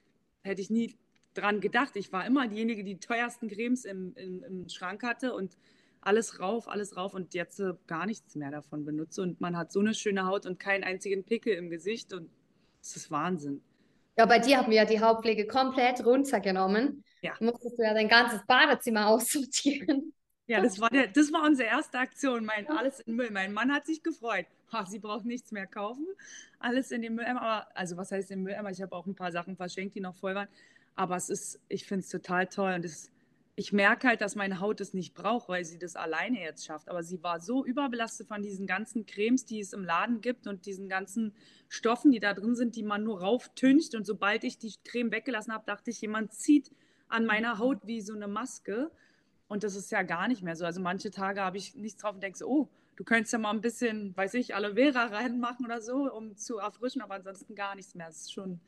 hätte 0.43 0.63
ich 0.63 0.71
nie 0.71 0.97
dran 1.35 1.61
gedacht. 1.61 1.95
Ich 1.97 2.13
war 2.13 2.27
immer 2.27 2.49
diejenige, 2.49 2.85
die 2.85 2.95
die 2.95 3.01
teuersten 3.01 3.49
Cremes 3.49 3.85
im, 3.85 4.15
im, 4.17 4.43
im 4.43 4.69
Schrank 4.69 5.03
hatte 5.03 5.35
und 5.35 5.59
alles 6.01 6.41
rauf, 6.41 6.69
alles 6.69 6.97
rauf 6.97 7.13
und 7.15 7.35
jetzt 7.35 7.63
gar 7.87 8.07
nichts 8.07 8.35
mehr 8.35 8.51
davon 8.51 8.85
benutze 8.85 9.23
und 9.23 9.41
man 9.41 9.57
hat 9.57 9.71
so 9.71 9.81
eine 9.81 9.95
schöne 9.95 10.25
Haut 10.27 10.47
und 10.47 10.59
keinen 10.59 10.85
einzigen 10.85 11.25
Pickel 11.25 11.53
im 11.55 11.69
Gesicht 11.69 12.13
und 12.13 12.31
das 12.81 12.97
ist 12.97 13.11
Wahnsinn. 13.11 13.63
Ja, 14.21 14.27
bei 14.27 14.39
dir 14.39 14.59
haben 14.59 14.69
wir 14.69 14.77
ja 14.77 14.85
die 14.85 15.01
Hauptpflege 15.01 15.47
komplett 15.47 16.05
runtergenommen. 16.05 17.03
Ja. 17.23 17.33
Musstest 17.41 17.79
du 17.79 17.83
ja 17.83 17.95
dein 17.95 18.07
ganzes 18.07 18.45
Badezimmer 18.47 19.07
aussortieren. 19.09 20.13
Ja, 20.47 20.61
das 20.61 20.79
war, 20.79 20.91
der, 20.91 21.07
das 21.07 21.33
war 21.33 21.43
unsere 21.45 21.71
erste 21.71 21.99
Aktion. 21.99 22.45
Mein 22.45 22.69
alles 22.69 23.01
in 23.01 23.15
Müll. 23.15 23.31
Mein 23.31 23.55
Mann 23.55 23.73
hat 23.73 23.87
sich 23.87 24.03
gefreut. 24.03 24.45
Ach, 24.73 24.87
sie 24.87 24.99
braucht 24.99 25.25
nichts 25.25 25.53
mehr 25.53 25.67
kaufen. 25.67 26.07
Alles 26.59 26.91
in 26.91 27.01
den 27.01 27.15
Mülleimer. 27.15 27.41
Aber, 27.41 27.69
also 27.75 27.97
was 27.97 28.13
heißt 28.13 28.31
im 28.31 28.43
Mülleimer? 28.43 28.69
Ich 28.69 28.83
habe 28.83 28.95
auch 28.95 29.07
ein 29.07 29.15
paar 29.15 29.33
Sachen 29.33 29.57
verschenkt, 29.57 29.95
die 29.95 30.01
noch 30.01 30.17
voll 30.17 30.35
waren. 30.35 30.49
Aber 30.97 31.17
es 31.17 31.31
ist, 31.31 31.59
ich 31.69 31.87
finde 31.87 32.05
es 32.05 32.11
total 32.11 32.47
toll. 32.47 32.75
Und 32.75 32.85
es, 32.85 33.11
ich 33.61 33.75
merke 33.75 34.09
halt, 34.09 34.23
dass 34.23 34.37
meine 34.37 34.59
Haut 34.61 34.81
es 34.81 34.95
nicht 34.95 35.13
braucht, 35.13 35.51
weil 35.51 35.67
sie 35.67 35.79
das 35.79 35.95
alleine 35.95 36.41
jetzt 36.41 36.65
schafft. 36.65 36.89
Aber 36.89 37.03
sie 37.03 37.23
war 37.23 37.41
so 37.41 37.63
überbelastet 37.63 38.27
von 38.27 38.41
diesen 38.41 38.67
ganzen 38.67 39.05
Cremes, 39.05 39.45
die 39.45 39.61
es 39.61 39.75
im 39.75 39.85
Laden 39.85 40.23
gibt 40.23 40.47
und 40.47 40.65
diesen 40.65 40.89
ganzen 40.89 41.35
Stoffen, 41.69 42.11
die 42.11 42.21
da 42.21 42.33
drin 42.33 42.57
sind, 42.57 42.75
die 42.75 42.83
man 42.83 43.05
nur 43.05 43.21
rauftüncht. 43.21 43.95
Und 43.95 44.07
sobald 44.07 44.45
ich 44.45 44.57
die 44.57 44.73
Creme 44.83 45.13
weggelassen 45.13 45.53
habe, 45.53 45.67
dachte 45.67 45.91
ich, 45.91 46.01
jemand 46.01 46.33
zieht 46.33 46.73
an 47.09 47.27
meiner 47.27 47.59
Haut 47.59 47.87
wie 47.87 48.01
so 48.01 48.15
eine 48.15 48.29
Maske. 48.29 48.91
Und 49.47 49.63
das 49.63 49.77
ist 49.77 49.93
ja 49.93 50.05
gar 50.05 50.27
nicht 50.27 50.43
mehr 50.43 50.57
so. 50.57 50.65
Also 50.65 50.81
manche 50.81 51.11
Tage 51.11 51.43
habe 51.43 51.59
ich 51.59 51.75
nichts 51.75 52.01
drauf 52.01 52.15
und 52.15 52.23
denke 52.23 52.39
so, 52.39 52.49
oh, 52.49 52.69
du 52.97 53.05
könntest 53.05 53.35
ja 53.35 53.39
mal 53.39 53.51
ein 53.51 53.61
bisschen, 53.61 54.17
weiß 54.17 54.33
ich, 54.35 54.55
Aloe 54.55 54.77
Vera 54.77 55.05
reinmachen 55.09 55.67
oder 55.67 55.83
so, 55.83 56.11
um 56.11 56.35
zu 56.35 56.57
erfrischen, 56.57 57.03
aber 57.03 57.17
ansonsten 57.17 57.55
gar 57.55 57.75
nichts 57.75 57.95
mehr. 57.95 58.07
Das 58.07 58.23
ist 58.23 58.33
schon 58.33 58.59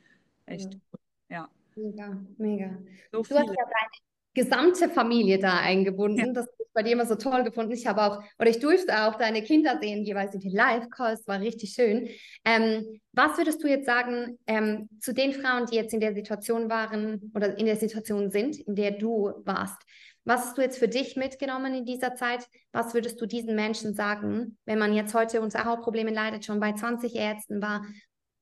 echt 0.45 0.75
ja. 0.75 0.81
gut. 0.91 1.01
Ja. 1.31 1.51
Mega, 1.77 2.21
mega. 2.37 2.77
So 3.11 3.23
du 3.23 3.31
hast 3.31 3.31
ja 3.31 3.45
deine 3.47 4.12
gesamte 4.35 4.89
Familie 4.89 5.39
da 5.39 5.59
eingebunden. 5.59 6.27
Ja. 6.27 6.33
Das 6.33 6.47
ist 6.47 6.73
bei 6.73 6.83
dir 6.83 6.93
immer 6.93 7.07
so 7.07 7.17
toll 7.17 7.45
gefunden. 7.45 7.73
Ich 7.73 7.87
habe 7.87 8.03
auch, 8.03 8.23
oder 8.39 8.49
ich 8.49 8.61
durfte 8.61 9.05
auch 9.05 9.17
deine 9.17 9.43
Kinder 9.43 9.79
sehen, 9.81 10.05
jeweils 10.05 10.35
in 10.35 10.41
den 10.41 10.53
Live-Calls, 10.53 11.27
war 11.27 11.41
richtig 11.41 11.73
schön. 11.73 12.09
Ähm, 12.45 13.01
was 13.13 13.37
würdest 13.37 13.63
du 13.63 13.69
jetzt 13.69 13.87
sagen 13.87 14.39
ähm, 14.47 14.89
zu 15.01 15.13
den 15.13 15.33
Frauen, 15.33 15.67
die 15.67 15.77
jetzt 15.77 15.93
in 15.93 16.01
der 16.01 16.15
Situation 16.15 16.71
waren 16.71 17.33
oder 17.35 17.59
in 17.59 17.67
der 17.67 17.77
Situation 17.77 18.31
sind, 18.31 18.59
in 18.59 18.75
der 18.75 18.93
du 18.93 19.33
warst? 19.45 19.83
Was 20.25 20.47
hast 20.47 20.59
du 20.59 20.63
jetzt 20.63 20.79
für 20.79 20.89
dich 20.89 21.17
mitgenommen 21.17 21.75
in 21.75 21.85
dieser 21.85 22.15
Zeit? 22.15 22.47
Was 22.71 22.95
würdest 22.95 23.21
du 23.21 23.27
diesen 23.27 23.57
Menschen 23.57 23.93
sagen, 23.93 24.57
wenn 24.65 24.79
man 24.79 24.95
jetzt 24.95 25.15
heute 25.15 25.41
unter 25.41 25.65
Hautproblemen 25.65 26.15
leidet, 26.15 26.45
schon 26.45 26.61
bei 26.61 26.73
20 26.73 27.17
Ärzten 27.17 27.61
war? 27.61 27.85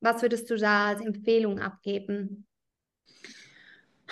Was 0.00 0.22
würdest 0.22 0.50
du 0.50 0.57
da 0.57 0.88
als 0.88 1.00
Empfehlung 1.00 1.59
abgeben? 1.59 2.46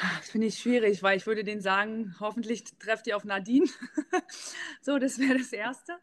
Das 0.00 0.30
finde 0.30 0.46
ich 0.46 0.58
schwierig, 0.58 1.02
weil 1.02 1.16
ich 1.16 1.26
würde 1.26 1.42
denen 1.42 1.60
sagen, 1.60 2.14
hoffentlich 2.20 2.64
trefft 2.78 3.06
ihr 3.06 3.16
auf 3.16 3.24
Nadine. 3.24 3.66
so, 4.80 4.98
das 4.98 5.18
wäre 5.18 5.38
das 5.38 5.52
Erste. 5.52 5.98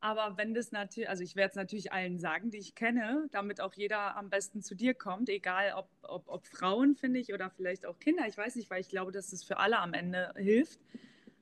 Aber 0.00 0.36
wenn 0.36 0.52
das 0.52 0.72
natürlich, 0.72 1.08
also 1.08 1.22
ich 1.22 1.36
werde 1.36 1.50
es 1.50 1.56
natürlich 1.56 1.92
allen 1.92 2.18
sagen, 2.18 2.50
die 2.50 2.58
ich 2.58 2.74
kenne, 2.74 3.28
damit 3.32 3.60
auch 3.60 3.74
jeder 3.74 4.16
am 4.16 4.30
besten 4.30 4.62
zu 4.62 4.74
dir 4.74 4.94
kommt, 4.94 5.28
egal 5.28 5.74
ob, 5.76 5.88
ob, 6.02 6.28
ob 6.28 6.46
Frauen, 6.46 6.96
finde 6.96 7.20
ich, 7.20 7.32
oder 7.32 7.50
vielleicht 7.50 7.86
auch 7.86 7.98
Kinder. 7.98 8.26
Ich 8.26 8.36
weiß 8.36 8.56
nicht, 8.56 8.68
weil 8.68 8.80
ich 8.80 8.88
glaube, 8.88 9.12
dass 9.12 9.32
es 9.32 9.42
für 9.44 9.58
alle 9.58 9.78
am 9.78 9.94
Ende 9.94 10.32
hilft. 10.36 10.80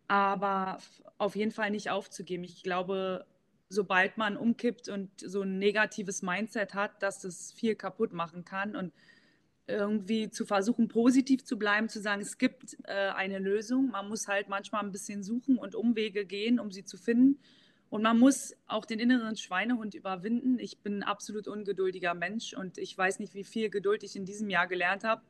Aber 0.06 0.78
auf 1.18 1.36
jeden 1.36 1.52
Fall 1.52 1.70
nicht 1.70 1.90
aufzugeben. 1.90 2.44
Ich 2.44 2.62
glaube, 2.62 3.26
sobald 3.68 4.18
man 4.18 4.36
umkippt 4.36 4.88
und 4.88 5.10
so 5.20 5.42
ein 5.42 5.58
negatives 5.58 6.22
Mindset 6.22 6.74
hat, 6.74 7.02
dass 7.02 7.20
das 7.20 7.52
viel 7.52 7.74
kaputt 7.74 8.12
machen 8.12 8.44
kann 8.44 8.76
und 8.76 8.92
irgendwie 9.66 10.31
zu 10.31 10.44
versuchen, 10.44 10.88
positiv 10.88 11.44
zu 11.44 11.59
bleiben, 11.59 11.88
zu 11.88 12.00
sagen, 12.00 12.20
es 12.20 12.38
gibt 12.38 12.77
äh, 12.85 12.92
eine 12.92 13.38
Lösung. 13.38 13.90
Man 13.90 14.09
muss 14.09 14.29
halt 14.29 14.48
manchmal 14.48 14.85
ein 14.85 14.92
bisschen 14.92 15.22
suchen 15.22 15.57
und 15.57 15.74
Umwege 15.74 16.27
gehen, 16.27 16.61
um 16.61 16.70
sie 16.70 16.85
zu 16.85 16.96
finden. 16.98 17.38
Und 17.88 18.03
man 18.03 18.18
muss 18.18 18.55
auch 18.66 18.85
den 18.85 18.98
inneren 18.98 19.37
Schweinehund 19.37 19.94
überwinden. 19.94 20.59
Ich 20.59 20.79
bin 20.81 20.98
ein 20.98 21.03
absolut 21.03 21.48
ungeduldiger 21.48 22.14
Mensch 22.14 22.53
und 22.53 22.77
ich 22.77 22.96
weiß 22.96 23.20
nicht, 23.20 23.35
wie 23.35 23.44
viel 23.44 23.70
Geduld 23.70 24.03
ich 24.03 24.16
in 24.16 24.24
diesem 24.24 24.50
Jahr 24.50 24.66
gelernt 24.66 25.05
habe. 25.05 25.22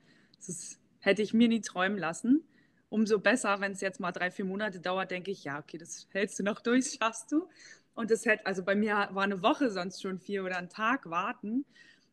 Das 0.47 0.79
hätte 1.01 1.23
ich 1.23 1.35
mir 1.35 1.49
nie 1.49 1.61
träumen 1.61 1.99
lassen. 1.99 2.43
Umso 2.89 3.19
besser, 3.19 3.61
wenn 3.61 3.73
es 3.73 3.81
jetzt 3.81 4.01
mal 4.01 4.13
drei, 4.13 4.31
vier 4.31 4.45
Monate 4.45 4.81
dauert, 4.81 5.11
denke 5.11 5.31
ich, 5.31 5.45
ja, 5.45 5.59
okay, 5.59 5.79
das 5.79 6.09
hältst 6.13 6.39
du 6.39 6.43
noch 6.43 6.61
durch, 6.61 6.97
schaffst 6.99 7.31
du. 7.33 7.49
Und 7.95 8.11
das 8.11 8.25
hätte, 8.25 8.47
also 8.47 8.63
bei 8.65 8.75
mir 8.75 9.09
war 9.13 9.25
eine 9.25 9.43
Woche 9.43 9.71
sonst 9.71 10.01
schon 10.01 10.19
vier 10.19 10.45
oder 10.45 10.57
ein 10.57 10.69
Tag 10.69 11.09
warten. 11.11 11.65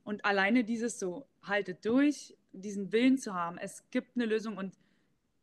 Und 0.03 0.25
alleine 0.25 0.63
dieses 0.63 0.99
so, 0.99 1.27
haltet 1.43 1.85
durch, 1.85 2.35
diesen 2.51 2.91
Willen 2.91 3.17
zu 3.17 3.33
haben, 3.33 3.57
es 3.57 3.83
gibt 3.91 4.15
eine 4.15 4.25
Lösung 4.25 4.57
und 4.57 4.73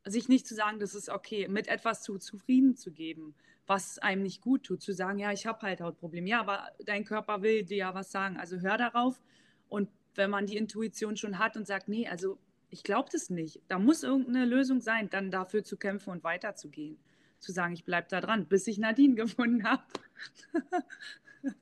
sich 0.05 0.29
nicht 0.29 0.47
zu 0.47 0.55
sagen, 0.55 0.79
das 0.79 0.95
ist 0.95 1.09
okay, 1.09 1.47
mit 1.47 1.67
etwas 1.67 2.03
zu 2.03 2.17
zufrieden 2.17 2.75
zu 2.75 2.91
geben 2.91 3.35
was 3.69 3.99
einem 3.99 4.23
nicht 4.23 4.41
gut 4.41 4.63
tut, 4.63 4.81
zu 4.81 4.93
sagen, 4.93 5.19
ja, 5.19 5.31
ich 5.31 5.45
habe 5.45 5.61
halt 5.61 5.79
Hautprobleme. 5.79 6.27
Ja, 6.27 6.39
aber 6.39 6.69
dein 6.83 7.05
Körper 7.05 7.43
will 7.43 7.63
dir 7.63 7.77
ja 7.77 7.93
was 7.93 8.11
sagen. 8.11 8.35
Also 8.37 8.57
hör 8.57 8.77
darauf. 8.77 9.21
Und 9.69 9.89
wenn 10.15 10.31
man 10.31 10.47
die 10.47 10.57
Intuition 10.57 11.15
schon 11.15 11.37
hat 11.37 11.55
und 11.55 11.67
sagt, 11.67 11.87
nee, 11.87 12.07
also 12.07 12.39
ich 12.71 12.81
glaube 12.83 13.09
das 13.11 13.29
nicht, 13.29 13.61
da 13.67 13.77
muss 13.77 14.01
irgendeine 14.01 14.45
Lösung 14.45 14.81
sein, 14.81 15.09
dann 15.11 15.29
dafür 15.29 15.63
zu 15.63 15.77
kämpfen 15.77 16.09
und 16.09 16.23
weiterzugehen. 16.23 16.97
Zu 17.37 17.51
sagen, 17.51 17.73
ich 17.73 17.85
bleibe 17.85 18.07
da 18.09 18.21
dran, 18.21 18.47
bis 18.47 18.65
ich 18.65 18.79
Nadine 18.79 19.13
gefunden 19.23 19.63
habe. 19.63 19.83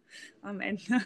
Am 0.41 0.61
Ende. 0.61 1.01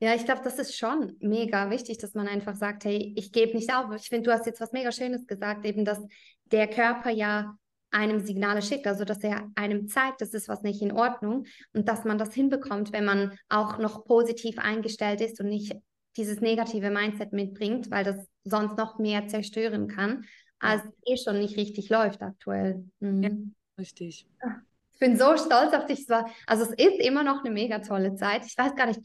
Ja, 0.00 0.14
ich 0.14 0.24
glaube, 0.24 0.42
das 0.44 0.58
ist 0.58 0.76
schon 0.76 1.16
mega 1.20 1.70
wichtig, 1.70 1.98
dass 1.98 2.14
man 2.14 2.28
einfach 2.28 2.54
sagt, 2.54 2.84
hey, 2.84 3.12
ich 3.16 3.32
gebe 3.32 3.56
nicht 3.56 3.74
auf. 3.74 3.92
Ich 3.96 4.08
finde, 4.08 4.30
du 4.30 4.32
hast 4.32 4.46
jetzt 4.46 4.60
was 4.60 4.72
mega 4.72 4.92
Schönes 4.92 5.26
gesagt, 5.26 5.64
eben, 5.64 5.84
dass 5.84 6.00
der 6.44 6.68
Körper 6.68 7.10
ja 7.10 7.56
einem 7.90 8.20
Signale 8.20 8.62
schickt, 8.62 8.86
also 8.86 9.04
dass 9.04 9.22
er 9.24 9.50
einem 9.54 9.88
zeigt, 9.88 10.20
das 10.20 10.34
ist 10.34 10.48
was 10.48 10.62
nicht 10.62 10.82
in 10.82 10.92
Ordnung 10.92 11.46
und 11.72 11.88
dass 11.88 12.04
man 12.04 12.18
das 12.18 12.34
hinbekommt, 12.34 12.92
wenn 12.92 13.04
man 13.04 13.38
auch 13.48 13.78
noch 13.78 14.04
positiv 14.04 14.58
eingestellt 14.58 15.20
ist 15.20 15.40
und 15.40 15.48
nicht 15.48 15.74
dieses 16.16 16.40
negative 16.40 16.90
Mindset 16.90 17.32
mitbringt, 17.32 17.90
weil 17.90 18.04
das 18.04 18.26
sonst 18.44 18.76
noch 18.76 18.98
mehr 18.98 19.26
zerstören 19.28 19.88
kann, 19.88 20.26
als 20.58 20.82
eh 21.06 21.16
schon 21.16 21.38
nicht 21.38 21.56
richtig 21.56 21.88
läuft 21.88 22.22
aktuell. 22.22 22.84
Mhm. 23.00 23.22
Ja, 23.22 23.30
richtig. 23.78 24.26
Ich 24.92 24.98
bin 24.98 25.16
so 25.16 25.36
stolz 25.36 25.72
auf 25.72 25.86
dich. 25.86 26.06
Also 26.46 26.64
es 26.64 26.70
ist 26.70 27.00
immer 27.00 27.22
noch 27.22 27.44
eine 27.44 27.54
mega 27.54 27.78
tolle 27.78 28.16
Zeit. 28.16 28.44
Ich 28.44 28.58
weiß 28.58 28.74
gar 28.74 28.86
nicht, 28.86 29.00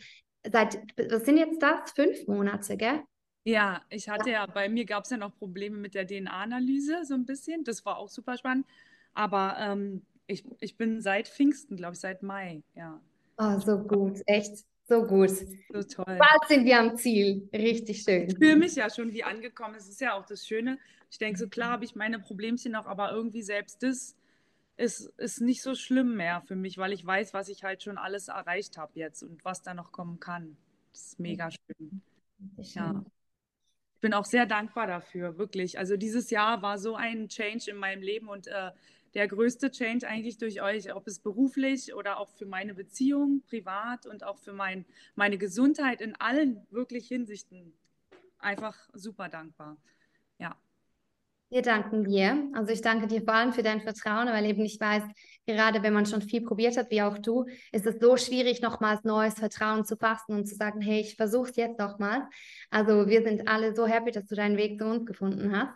seit, 0.52 0.80
was 1.10 1.26
sind 1.26 1.38
jetzt 1.38 1.62
das? 1.62 1.92
Fünf 1.92 2.28
Monate, 2.28 2.78
gell? 2.78 3.02
Ja, 3.46 3.82
ich 3.90 4.08
hatte 4.08 4.32
ja, 4.32 4.46
bei 4.46 4.70
mir 4.70 4.86
gab 4.86 5.04
es 5.04 5.10
ja 5.10 5.18
noch 5.18 5.36
Probleme 5.36 5.78
mit 5.78 5.96
der 5.96 6.08
DNA-Analyse, 6.08 7.04
so 7.04 7.14
ein 7.14 7.26
bisschen. 7.26 7.64
Das 7.64 7.86
war 7.86 7.98
auch 7.98 8.10
super 8.10 8.38
spannend. 8.38 8.66
Aber 9.14 9.58
ähm, 9.60 10.02
ich, 10.28 10.46
ich 10.60 10.78
bin 10.78 11.02
seit 11.02 11.28
Pfingsten, 11.28 11.76
glaube 11.76 11.94
ich, 11.94 12.00
seit 12.00 12.24
Mai, 12.24 12.64
ja. 12.76 13.02
Oh, 13.38 13.60
so 13.60 13.80
gut, 13.80 14.22
echt. 14.28 14.66
So 14.88 15.04
gut. 15.06 15.30
So 15.30 15.84
toll. 15.84 16.18
Bald 16.18 16.48
sind 16.48 16.66
wir 16.66 16.80
am 16.80 16.98
Ziel. 16.98 17.48
Richtig 17.54 18.04
schön. 18.04 18.28
Ich 18.30 18.38
fühle 18.38 18.58
mich 18.58 18.76
ja 18.76 18.90
schon 18.90 19.14
wie 19.14 19.24
angekommen. 19.24 19.76
Es 19.76 19.88
ist 19.88 20.02
ja 20.02 20.14
auch 20.14 20.26
das 20.26 20.46
Schöne. 20.46 20.78
Ich 21.10 21.18
denke, 21.18 21.40
so 21.40 21.48
klar 21.48 21.72
habe 21.72 21.86
ich 21.86 21.96
meine 21.96 22.20
Problemchen 22.20 22.74
noch, 22.74 22.86
aber 22.86 23.12
irgendwie 23.12 23.44
selbst 23.44 23.82
das 23.82 24.16
ist, 24.78 25.08
ist 25.18 25.42
nicht 25.42 25.62
so 25.62 25.76
schlimm 25.76 26.16
mehr 26.16 26.42
für 26.42 26.56
mich, 26.56 26.78
weil 26.78 26.94
ich 26.94 27.06
weiß, 27.06 27.34
was 27.34 27.50
ich 27.50 27.64
halt 27.64 27.84
schon 27.84 27.98
alles 27.98 28.28
erreicht 28.28 28.78
habe 28.78 28.92
jetzt 28.96 29.24
und 29.24 29.44
was 29.46 29.62
da 29.62 29.74
noch 29.74 29.92
kommen 29.92 30.20
kann. 30.20 30.58
Das 30.92 31.02
ist 31.08 31.20
mega 31.20 31.50
schön. 31.52 32.02
Ja 32.58 33.04
bin 34.04 34.14
auch 34.14 34.26
sehr 34.26 34.46
dankbar 34.46 34.86
dafür, 34.86 35.38
wirklich. 35.38 35.80
Also 35.80 35.96
dieses 35.96 36.30
Jahr 36.30 36.62
war 36.62 36.78
so 36.78 36.96
ein 36.96 37.30
Change 37.30 37.72
in 37.72 37.78
meinem 37.78 38.04
Leben 38.04 38.28
und 38.28 38.48
äh, 38.48 38.72
der 39.14 39.30
größte 39.30 39.72
Change 39.72 40.06
eigentlich 40.06 40.38
durch 40.38 40.62
euch, 40.62 40.94
ob 40.94 41.08
es 41.08 41.20
beruflich 41.20 41.96
oder 41.96 42.18
auch 42.18 42.30
für 42.30 42.46
meine 42.46 42.74
Beziehung, 42.74 43.42
privat 43.48 44.06
und 44.06 44.26
auch 44.26 44.38
für 44.40 44.52
mein, 44.52 44.86
meine 45.16 45.38
Gesundheit 45.38 46.02
in 46.02 46.18
allen 46.18 46.68
wirklich 46.70 47.08
Hinsichten. 47.08 47.72
Einfach 48.40 48.78
super 48.92 49.30
dankbar. 49.30 49.78
Ja. 50.38 50.58
Wir 51.54 51.62
danken 51.62 52.04
dir. 52.04 52.50
Also 52.54 52.72
ich 52.72 52.82
danke 52.82 53.06
dir 53.06 53.22
vor 53.22 53.36
allem 53.36 53.54
für 53.54 53.62
dein 53.62 53.80
Vertrauen, 53.80 54.26
weil 54.26 54.44
eben 54.48 54.66
ich 54.66 54.80
weiß, 54.80 55.04
gerade 55.46 55.84
wenn 55.84 55.94
man 55.94 56.08
schon 56.08 56.24
viel 56.24 56.42
probiert 56.42 56.78
hat, 56.78 56.90
wie 56.90 57.04
auch 57.04 57.20
du, 57.20 57.46
ist 57.72 57.86
es 57.86 58.00
so 58.02 58.18
schwierig, 58.18 58.64
nochmals 58.64 59.04
neues 59.04 59.36
Vertrauen 59.36 59.86
zu 59.86 59.96
fassen 59.96 60.34
und 60.34 60.48
zu 60.48 60.56
sagen, 60.56 60.82
hey, 60.82 61.02
ich 61.02 61.16
versuche 61.16 61.52
es 61.52 61.56
jetzt 61.56 61.78
nochmals. 61.78 62.24
Also 62.72 63.08
wir 63.08 63.22
sind 63.22 63.48
alle 63.48 63.76
so 63.76 63.86
happy, 63.86 64.10
dass 64.10 64.26
du 64.26 64.34
deinen 64.34 64.58
Weg 64.58 64.80
zu 64.80 64.86
uns 64.86 65.06
gefunden 65.06 65.56
hast. 65.56 65.76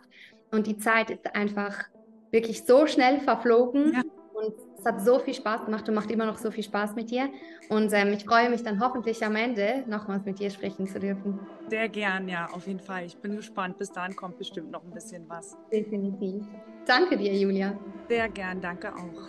Und 0.50 0.66
die 0.66 0.78
Zeit 0.78 1.10
ist 1.10 1.32
einfach 1.32 1.84
wirklich 2.32 2.64
so 2.66 2.88
schnell 2.88 3.20
verflogen. 3.20 3.92
Ja. 3.92 4.02
Und 4.34 4.54
es 4.78 4.84
hat 4.86 5.00
so 5.02 5.18
viel 5.18 5.34
Spaß 5.34 5.64
gemacht 5.64 5.88
und 5.88 5.94
macht 5.94 6.10
immer 6.10 6.26
noch 6.26 6.38
so 6.38 6.50
viel 6.50 6.62
Spaß 6.62 6.94
mit 6.94 7.10
dir. 7.10 7.28
Und 7.68 7.92
ähm, 7.92 8.12
ich 8.12 8.24
freue 8.24 8.48
mich 8.48 8.62
dann 8.62 8.80
hoffentlich 8.80 9.24
am 9.24 9.34
Ende 9.36 9.84
nochmals 9.86 10.24
mit 10.24 10.38
dir 10.38 10.50
sprechen 10.50 10.86
zu 10.86 11.00
dürfen. 11.00 11.38
Sehr 11.68 11.88
gern, 11.88 12.28
ja, 12.28 12.46
auf 12.52 12.66
jeden 12.66 12.80
Fall. 12.80 13.04
Ich 13.04 13.16
bin 13.18 13.36
gespannt. 13.36 13.76
Bis 13.78 13.92
dahin 13.92 14.14
kommt 14.14 14.38
bestimmt 14.38 14.70
noch 14.70 14.84
ein 14.84 14.90
bisschen 14.90 15.28
was. 15.28 15.56
Definitiv. 15.72 16.44
Danke 16.86 17.16
dir, 17.16 17.34
Julia. 17.34 17.76
Sehr 18.08 18.28
gern, 18.28 18.60
danke 18.60 18.92
auch. 18.94 19.28